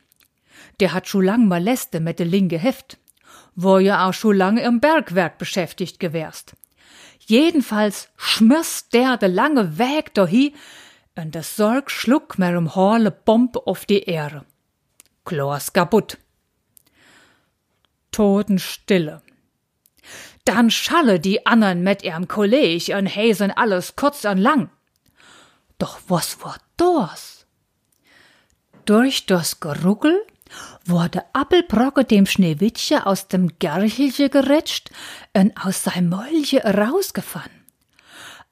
Der 0.79 0.93
hat 0.93 1.07
schon 1.07 1.25
lang 1.25 1.47
Moleste 1.47 1.99
mit 1.99 2.19
de 2.19 2.25
linke 2.25 2.57
Heft, 2.57 2.97
wo 3.55 3.77
ja 3.77 4.07
auch 4.07 4.13
schon 4.13 4.35
lange 4.35 4.61
im 4.61 4.79
Bergwerk 4.79 5.37
beschäftigt 5.37 5.99
gewärst. 5.99 6.55
Jedenfalls 7.25 8.09
schmiss 8.17 8.89
der 8.89 9.17
de 9.17 9.29
lange 9.29 9.77
Weg 9.77 10.13
dahi 10.13 10.53
und 11.15 11.35
der 11.35 11.43
Sorg 11.43 11.91
schluck 11.91 12.39
mer 12.39 12.57
um 12.57 12.75
Horle 12.75 13.11
Bomb 13.11 13.57
auf 13.57 13.85
die 13.85 14.03
Ehre. 14.03 14.45
Klos 15.23 15.71
kaputt. 15.73 16.17
Totenstille. 18.11 19.21
Dann 20.45 20.71
schalle 20.71 21.19
die 21.19 21.45
andern 21.45 21.83
mit 21.83 22.03
ihrem 22.03 22.27
Kolleg 22.27 22.89
und 22.89 23.05
häsen 23.05 23.51
alles 23.51 23.95
kurz 23.95 24.25
und 24.25 24.39
lang. 24.39 24.69
Doch 25.77 25.99
was 26.07 26.43
war 26.43 26.57
das? 26.77 27.45
Durch 28.85 29.27
das 29.27 29.59
Geruckel 29.59 30.19
wurde 30.85 31.23
Appelbrocke 31.33 32.03
dem 32.03 32.25
Schneewittchen 32.25 32.99
aus 32.99 33.27
dem 33.27 33.59
Gerchelche 33.59 34.29
gerätscht 34.29 34.89
und 35.33 35.55
aus 35.63 35.83
seinem 35.83 36.09
Mäulche 36.09 36.63
rausgefahren. 36.63 37.51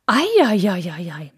Eieieiei. 0.05 1.31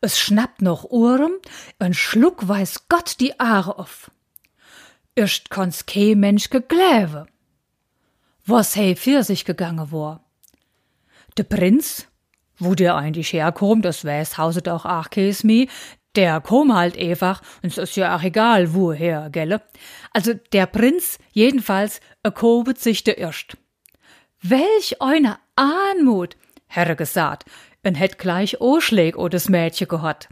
Es 0.00 0.18
schnappt 0.18 0.62
noch 0.62 0.84
Ohren 0.84 1.36
und 1.78 1.94
schluck 1.94 2.48
weiß 2.48 2.88
Gott 2.88 3.20
die 3.20 3.38
Aare 3.40 3.78
auf. 3.78 4.10
Erst 5.14 5.50
konnt's 5.50 5.86
kei 5.86 6.14
Mensch 6.14 6.50
gegläwe. 6.50 7.26
Was 8.44 8.76
hei 8.76 8.94
für 8.96 9.22
sich 9.22 9.44
gegangen 9.44 9.90
war. 9.90 10.24
Der 11.36 11.44
Prinz, 11.44 12.06
wo 12.58 12.74
der 12.74 12.96
eigentlich 12.96 13.32
herkommt, 13.32 13.84
das 13.84 14.04
weiß 14.04 14.38
hauset 14.38 14.68
auch 14.68 14.86
mi, 15.42 15.68
der 16.16 16.40
kom 16.40 16.74
halt 16.74 16.98
einfach, 16.98 17.42
und 17.62 17.70
es 17.70 17.78
ist 17.78 17.96
ja 17.96 18.16
auch 18.16 18.22
egal, 18.22 18.74
woher, 18.74 19.30
gelle. 19.30 19.62
Also 20.12 20.34
der 20.52 20.66
Prinz, 20.66 21.18
jedenfalls, 21.32 22.00
er 22.22 22.32
kobet 22.32 22.78
sich 22.78 23.04
der 23.04 23.18
erst. 23.18 23.56
Welch 24.42 25.00
eine 25.00 25.38
Anmut, 25.56 26.36
Herr 26.66 26.94
gesagt, 26.94 27.44
en 27.82 27.94
hätt 27.94 28.18
gleich 28.18 28.60
Oschläg 28.60 29.16
o 29.16 29.28
das 29.28 29.48
Mädchen 29.48 29.88
gehört. 29.88 30.28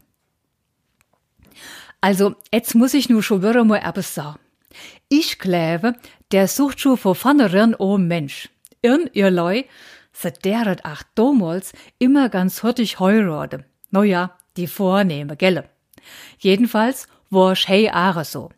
Also, 2.01 2.35
jetzt 2.53 2.75
muss 2.75 2.95
ich 2.95 3.09
nur 3.09 3.23
schon 3.23 3.43
wieder 3.43 3.65
mal 3.65 3.79
etwas 3.79 4.15
sagen. 4.15 4.41
Ich 5.09 5.39
glaube, 5.39 5.95
der 6.33 6.49
sucht 6.49 6.81
schon 6.81 6.97
vor 6.97 7.15
vornherein 7.15 7.75
o 7.75 7.97
Mensch. 7.97 8.51
Irn 8.83 9.09
ihr 9.13 9.31
Leu, 9.31 9.63
se 10.13 10.31
deret 10.33 10.81
ach 10.83 11.03
damals 11.15 11.73
immer 11.99 12.29
ganz 12.29 12.63
hurtig 12.63 13.01
heurade. 13.01 13.65
No 13.91 14.03
ja, 14.03 14.37
die 14.57 14.67
Vornehme, 14.67 15.37
gelle. 15.37 15.71
Jedenfalls 16.39 17.09
war 17.31 17.55
hey 17.55 17.89
Aare 17.89 18.25
so. 18.25 18.51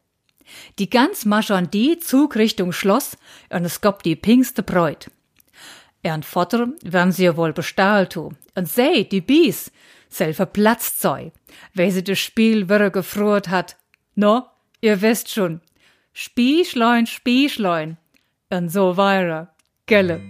Die 0.79 0.91
ganz 0.91 1.25
maschern 1.25 1.71
die 1.71 1.99
Zug 1.99 2.37
Richtung 2.37 2.73
Schloss 2.73 3.17
und 3.51 3.65
es 3.65 3.81
gab 3.81 4.03
die 4.03 4.17
pinkste 4.17 4.63
Bräut. 4.63 5.11
Ern 6.03 6.23
Vater 6.23 6.69
werden 6.83 7.13
sie 7.13 7.25
ja 7.25 7.37
wohl 7.37 7.53
bestahlt. 7.53 8.17
Und 8.17 8.69
sei, 8.69 9.03
die 9.11 9.21
Bies, 9.21 9.73
selber 10.09 10.47
platzt 10.47 11.01
sei, 11.01 11.33
weil 11.75 11.91
sie 11.91 12.05
das 12.05 12.19
Spiel 12.19 12.69
wirre 12.69 12.91
gefroht 12.91 13.49
hat. 13.49 13.77
No, 14.15 14.45
ihr 14.81 15.03
wisst 15.03 15.31
schon. 15.31 15.61
Spiechlein, 16.13 17.07
Spiechlein. 17.07 17.99
Und 18.51 18.71
so 18.71 18.97
weiter. 18.97 19.53
Gelle. 19.87 20.21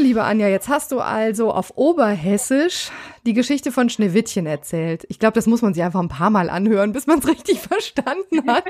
Liebe 0.00 0.24
Anja, 0.24 0.48
jetzt 0.48 0.68
hast 0.68 0.92
du 0.92 1.00
also 1.00 1.52
auf 1.52 1.76
Oberhessisch 1.76 2.90
die 3.26 3.34
Geschichte 3.34 3.70
von 3.70 3.90
Schneewittchen 3.90 4.46
erzählt. 4.46 5.04
Ich 5.08 5.18
glaube, 5.18 5.34
das 5.34 5.46
muss 5.46 5.62
man 5.62 5.74
sich 5.74 5.82
einfach 5.82 6.00
ein 6.00 6.08
paar 6.08 6.30
Mal 6.30 6.50
anhören, 6.50 6.92
bis 6.92 7.06
man 7.06 7.18
es 7.18 7.28
richtig 7.28 7.60
verstanden 7.60 8.48
hat. 8.48 8.64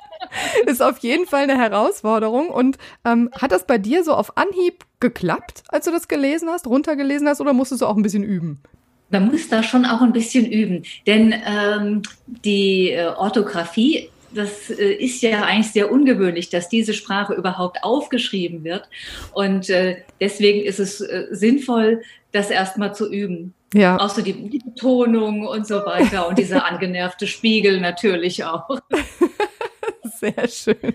Ist 0.66 0.82
auf 0.82 0.98
jeden 0.98 1.26
Fall 1.26 1.42
eine 1.42 1.58
Herausforderung. 1.58 2.48
Und 2.48 2.78
ähm, 3.04 3.30
hat 3.38 3.52
das 3.52 3.66
bei 3.66 3.78
dir 3.78 4.02
so 4.02 4.14
auf 4.14 4.36
Anhieb 4.36 4.84
geklappt, 5.00 5.62
als 5.68 5.84
du 5.84 5.90
das 5.90 6.08
gelesen 6.08 6.48
hast, 6.48 6.66
runtergelesen 6.66 7.28
hast, 7.28 7.40
oder 7.40 7.52
musstest 7.52 7.82
du 7.82 7.86
auch 7.86 7.96
ein 7.96 8.02
bisschen 8.02 8.24
üben? 8.24 8.60
Man 9.10 9.26
muss 9.26 9.48
da 9.48 9.62
schon 9.62 9.84
auch 9.84 10.00
ein 10.00 10.12
bisschen 10.12 10.46
üben, 10.46 10.84
denn 11.06 11.34
ähm, 11.46 12.02
die 12.26 12.92
äh, 12.92 13.08
Orthographie 13.08 14.08
das 14.34 14.70
äh, 14.70 14.92
ist 14.94 15.22
ja 15.22 15.42
eigentlich 15.42 15.72
sehr 15.72 15.90
ungewöhnlich, 15.90 16.50
dass 16.50 16.68
diese 16.68 16.94
Sprache 16.94 17.34
überhaupt 17.34 17.78
aufgeschrieben 17.82 18.64
wird. 18.64 18.88
Und 19.32 19.70
äh, 19.70 20.02
deswegen 20.20 20.62
ist 20.62 20.80
es 20.80 21.00
äh, 21.00 21.28
sinnvoll, 21.30 22.02
das 22.32 22.50
erstmal 22.50 22.94
zu 22.94 23.10
üben. 23.10 23.54
Ja. 23.74 23.98
Auch 23.98 24.10
so 24.10 24.22
die, 24.22 24.48
die 24.48 24.58
Betonung 24.58 25.46
und 25.46 25.66
so 25.66 25.76
weiter 25.76 26.28
und 26.28 26.38
dieser 26.38 26.66
angenervte 26.70 27.26
Spiegel 27.26 27.80
natürlich 27.80 28.44
auch. 28.44 28.68
Sehr 30.20 30.48
schön. 30.48 30.92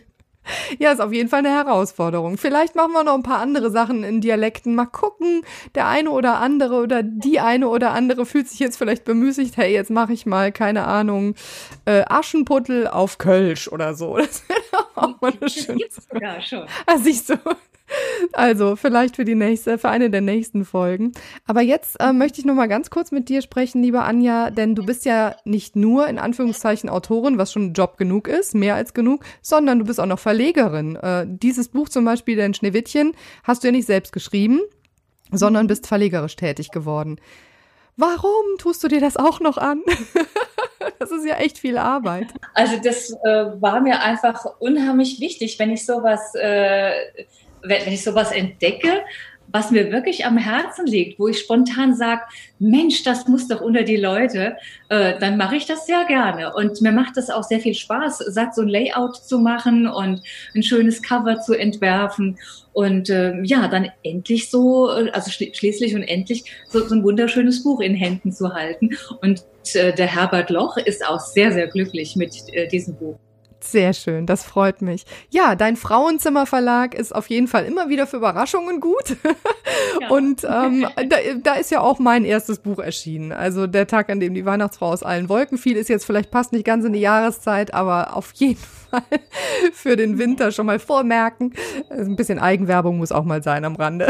Ja, 0.79 0.91
ist 0.91 0.99
auf 0.99 1.13
jeden 1.13 1.29
Fall 1.29 1.39
eine 1.39 1.49
Herausforderung. 1.49 2.37
Vielleicht 2.37 2.75
machen 2.75 2.91
wir 2.91 3.03
noch 3.03 3.15
ein 3.15 3.23
paar 3.23 3.39
andere 3.39 3.71
Sachen 3.71 4.03
in 4.03 4.21
Dialekten. 4.21 4.75
Mal 4.75 4.85
gucken, 4.85 5.41
der 5.75 5.87
eine 5.87 6.11
oder 6.11 6.39
andere 6.39 6.75
oder 6.81 7.03
die 7.03 7.39
eine 7.39 7.67
oder 7.67 7.91
andere 7.91 8.25
fühlt 8.25 8.47
sich 8.47 8.59
jetzt 8.59 8.77
vielleicht 8.77 9.05
bemüßigt, 9.05 9.57
hey, 9.57 9.73
jetzt 9.73 9.89
mache 9.89 10.13
ich 10.13 10.25
mal, 10.25 10.51
keine 10.51 10.85
Ahnung, 10.85 11.35
äh, 11.85 12.03
Aschenputtel 12.07 12.87
auf 12.87 13.17
Kölsch 13.17 13.67
oder 13.67 13.93
so. 13.93 14.17
Das 14.27 14.43
wäre 14.49 14.85
auch 14.95 15.21
mal 15.21 15.33
eine 15.39 15.49
schöne 15.49 15.85
Sache. 15.89 16.21
Ja, 16.21 16.41
schon. 16.41 16.65
Also 16.85 17.09
ich 17.09 17.23
so. 17.23 17.35
Also 18.33 18.75
vielleicht 18.75 19.15
für 19.15 19.25
die 19.25 19.35
nächste, 19.35 19.77
für 19.77 19.89
eine 19.89 20.09
der 20.09 20.21
nächsten 20.21 20.65
Folgen. 20.65 21.13
Aber 21.45 21.61
jetzt 21.61 21.99
äh, 21.99 22.13
möchte 22.13 22.39
ich 22.39 22.45
noch 22.45 22.55
mal 22.55 22.67
ganz 22.67 22.89
kurz 22.89 23.11
mit 23.11 23.29
dir 23.29 23.41
sprechen, 23.41 23.81
liebe 23.81 24.01
Anja, 24.01 24.49
denn 24.49 24.75
du 24.75 24.85
bist 24.85 25.05
ja 25.05 25.35
nicht 25.45 25.75
nur 25.75 26.07
in 26.07 26.19
Anführungszeichen 26.19 26.89
Autorin, 26.89 27.37
was 27.37 27.51
schon 27.51 27.73
Job 27.73 27.97
genug 27.97 28.27
ist, 28.27 28.55
mehr 28.55 28.75
als 28.75 28.93
genug, 28.93 29.23
sondern 29.41 29.79
du 29.79 29.85
bist 29.85 29.99
auch 29.99 30.05
noch 30.05 30.19
Verlegerin. 30.19 30.95
Äh, 30.97 31.25
dieses 31.27 31.69
Buch 31.69 31.89
zum 31.89 32.05
Beispiel, 32.05 32.35
dein 32.35 32.53
Schneewittchen, 32.53 33.13
hast 33.43 33.63
du 33.63 33.67
ja 33.67 33.71
nicht 33.71 33.87
selbst 33.87 34.11
geschrieben, 34.11 34.61
sondern 35.31 35.67
bist 35.67 35.87
verlegerisch 35.87 36.35
tätig 36.35 36.71
geworden. 36.71 37.19
Warum 37.95 38.45
tust 38.59 38.83
du 38.83 38.87
dir 38.87 39.01
das 39.01 39.17
auch 39.17 39.39
noch 39.39 39.57
an? 39.57 39.81
das 40.99 41.11
ist 41.11 41.25
ja 41.25 41.37
echt 41.37 41.57
viel 41.57 41.77
Arbeit. 41.77 42.27
Also 42.53 42.77
das 42.77 43.11
äh, 43.23 43.61
war 43.61 43.81
mir 43.81 44.01
einfach 44.01 44.45
unheimlich 44.59 45.19
wichtig, 45.19 45.57
wenn 45.57 45.71
ich 45.71 45.85
sowas 45.85 46.33
äh, 46.35 46.91
wenn 47.63 47.91
ich 47.91 48.03
sowas 48.03 48.31
entdecke, 48.31 49.03
was 49.51 49.71
mir 49.71 49.91
wirklich 49.91 50.25
am 50.25 50.37
Herzen 50.37 50.85
liegt, 50.85 51.19
wo 51.19 51.27
ich 51.27 51.39
spontan 51.39 51.95
sage, 51.95 52.21
Mensch, 52.59 53.03
das 53.03 53.27
muss 53.27 53.47
doch 53.47 53.61
unter 53.61 53.83
die 53.83 53.95
Leute, 53.95 54.57
äh, 54.89 55.17
dann 55.19 55.37
mache 55.37 55.55
ich 55.55 55.65
das 55.65 55.85
sehr 55.85 56.05
gerne. 56.05 56.53
Und 56.53 56.81
mir 56.81 56.91
macht 56.91 57.17
es 57.17 57.29
auch 57.29 57.43
sehr 57.43 57.59
viel 57.59 57.73
Spaß, 57.73 58.17
sagt 58.17 58.55
so 58.55 58.61
ein 58.61 58.67
Layout 58.67 59.15
zu 59.15 59.39
machen 59.39 59.87
und 59.87 60.21
ein 60.53 60.63
schönes 60.63 61.01
Cover 61.01 61.39
zu 61.39 61.53
entwerfen. 61.53 62.37
Und 62.73 63.09
äh, 63.09 63.41
ja, 63.43 63.67
dann 63.67 63.89
endlich 64.03 64.49
so, 64.49 64.87
also 64.87 65.31
schließlich 65.31 65.95
und 65.95 66.03
endlich 66.03 66.43
so, 66.69 66.85
so 66.85 66.95
ein 66.95 67.03
wunderschönes 67.03 67.63
Buch 67.63 67.79
in 67.79 67.95
Händen 67.95 68.31
zu 68.31 68.53
halten. 68.53 68.97
Und 69.21 69.43
äh, 69.73 69.93
der 69.93 70.07
Herbert 70.07 70.49
Loch 70.49 70.77
ist 70.77 71.05
auch 71.05 71.19
sehr, 71.19 71.51
sehr 71.51 71.67
glücklich 71.67 72.15
mit 72.15 72.35
äh, 72.53 72.67
diesem 72.67 72.95
Buch. 72.95 73.17
Sehr 73.59 73.93
schön, 73.93 74.25
das 74.25 74.43
freut 74.43 74.81
mich. 74.81 75.05
Ja, 75.29 75.55
dein 75.55 75.75
Frauenzimmerverlag 75.75 76.93
ist 76.93 77.13
auf 77.13 77.27
jeden 77.29 77.47
Fall 77.47 77.65
immer 77.65 77.89
wieder 77.89 78.07
für 78.07 78.17
Überraschungen 78.17 78.79
gut. 78.79 79.17
Ja. 79.99 80.09
Und 80.09 80.43
ähm, 80.43 80.87
da, 81.09 81.17
da 81.41 81.53
ist 81.55 81.71
ja 81.71 81.81
auch 81.81 81.97
mein 81.99 82.23
erstes 82.23 82.59
Buch 82.59 82.79
erschienen. 82.79 83.31
Also 83.31 83.67
der 83.67 83.87
Tag, 83.87 84.09
an 84.09 84.19
dem 84.19 84.33
die 84.33 84.45
Weihnachtsfrau 84.45 84.91
aus 84.91 85.03
allen 85.03 85.27
Wolken 85.27 85.57
fiel, 85.57 85.75
ist 85.75 85.89
jetzt 85.89 86.05
vielleicht 86.05 86.29
passt 86.29 86.53
nicht 86.53 86.65
ganz 86.65 86.85
in 86.85 86.93
die 86.93 86.99
Jahreszeit, 86.99 87.73
aber 87.73 88.15
auf 88.15 88.31
jeden 88.35 88.59
Fall 88.89 89.01
für 89.73 89.95
den 89.95 90.19
Winter 90.19 90.51
schon 90.51 90.67
mal 90.67 90.79
vormerken. 90.79 91.53
Ein 91.89 92.15
bisschen 92.15 92.39
Eigenwerbung 92.39 92.97
muss 92.97 93.11
auch 93.11 93.23
mal 93.23 93.43
sein 93.43 93.65
am 93.65 93.75
Rande. 93.75 94.09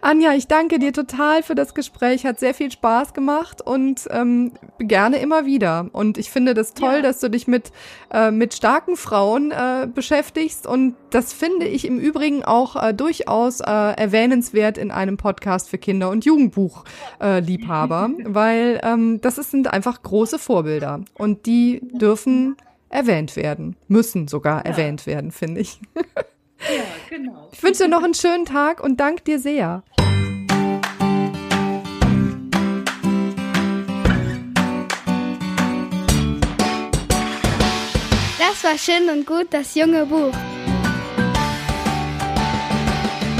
Anja, 0.00 0.32
ich 0.34 0.46
danke 0.46 0.78
dir 0.78 0.92
total 0.92 1.42
für 1.42 1.54
das 1.54 1.74
Gespräch. 1.74 2.24
Hat 2.24 2.38
sehr 2.38 2.54
viel 2.54 2.70
Spaß 2.70 3.14
gemacht 3.14 3.62
und 3.62 4.06
ähm, 4.10 4.52
gerne 4.78 5.18
immer 5.18 5.46
wieder. 5.46 5.88
Und 5.92 6.18
ich 6.18 6.30
finde 6.30 6.54
das 6.54 6.74
toll, 6.74 6.96
ja. 6.96 7.02
dass 7.02 7.20
du 7.20 7.30
dich 7.30 7.46
mit, 7.46 7.72
äh, 8.12 8.30
mit 8.30 8.54
starken 8.54 8.96
Frauen 8.96 9.50
äh, 9.50 9.86
beschäftigst. 9.92 10.66
Und 10.66 10.94
das 11.10 11.32
finde 11.32 11.66
ich 11.66 11.86
im 11.86 11.98
Übrigen 11.98 12.44
auch 12.44 12.76
äh, 12.76 12.94
durchaus 12.94 13.60
äh, 13.60 13.64
erwähnenswert 13.64 14.78
in 14.78 14.90
einem 14.90 15.16
Podcast 15.16 15.68
für 15.68 15.78
Kinder- 15.78 16.10
und 16.10 16.24
Jugendbuchliebhaber, 16.24 18.10
äh, 18.18 18.24
weil 18.26 18.80
ähm, 18.82 19.20
das 19.20 19.36
sind 19.36 19.72
einfach 19.72 20.02
große 20.02 20.38
Vorbilder. 20.38 21.00
Und 21.14 21.46
die 21.46 21.80
dürfen 21.92 22.56
erwähnt 22.88 23.36
werden, 23.36 23.76
müssen 23.88 24.28
sogar 24.28 24.64
ja. 24.64 24.72
erwähnt 24.72 25.06
werden, 25.06 25.30
finde 25.30 25.60
ich. 25.60 25.80
Ja, 26.60 26.84
genau. 27.08 27.48
Ich 27.52 27.62
wünsche 27.62 27.84
dir 27.84 27.88
noch 27.88 28.02
einen 28.02 28.14
schönen 28.14 28.44
Tag 28.44 28.82
und 28.82 28.98
danke 28.98 29.22
dir 29.22 29.38
sehr. 29.38 29.82
Das 38.38 38.64
war 38.64 38.78
schön 38.78 39.08
und 39.10 39.26
gut, 39.26 39.48
das 39.50 39.74
junge 39.74 40.06
Buch. 40.06 40.32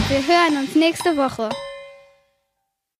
Wir 0.08 0.18
hören 0.26 0.58
uns 0.58 0.74
nächste 0.74 1.16
Woche. 1.16 1.48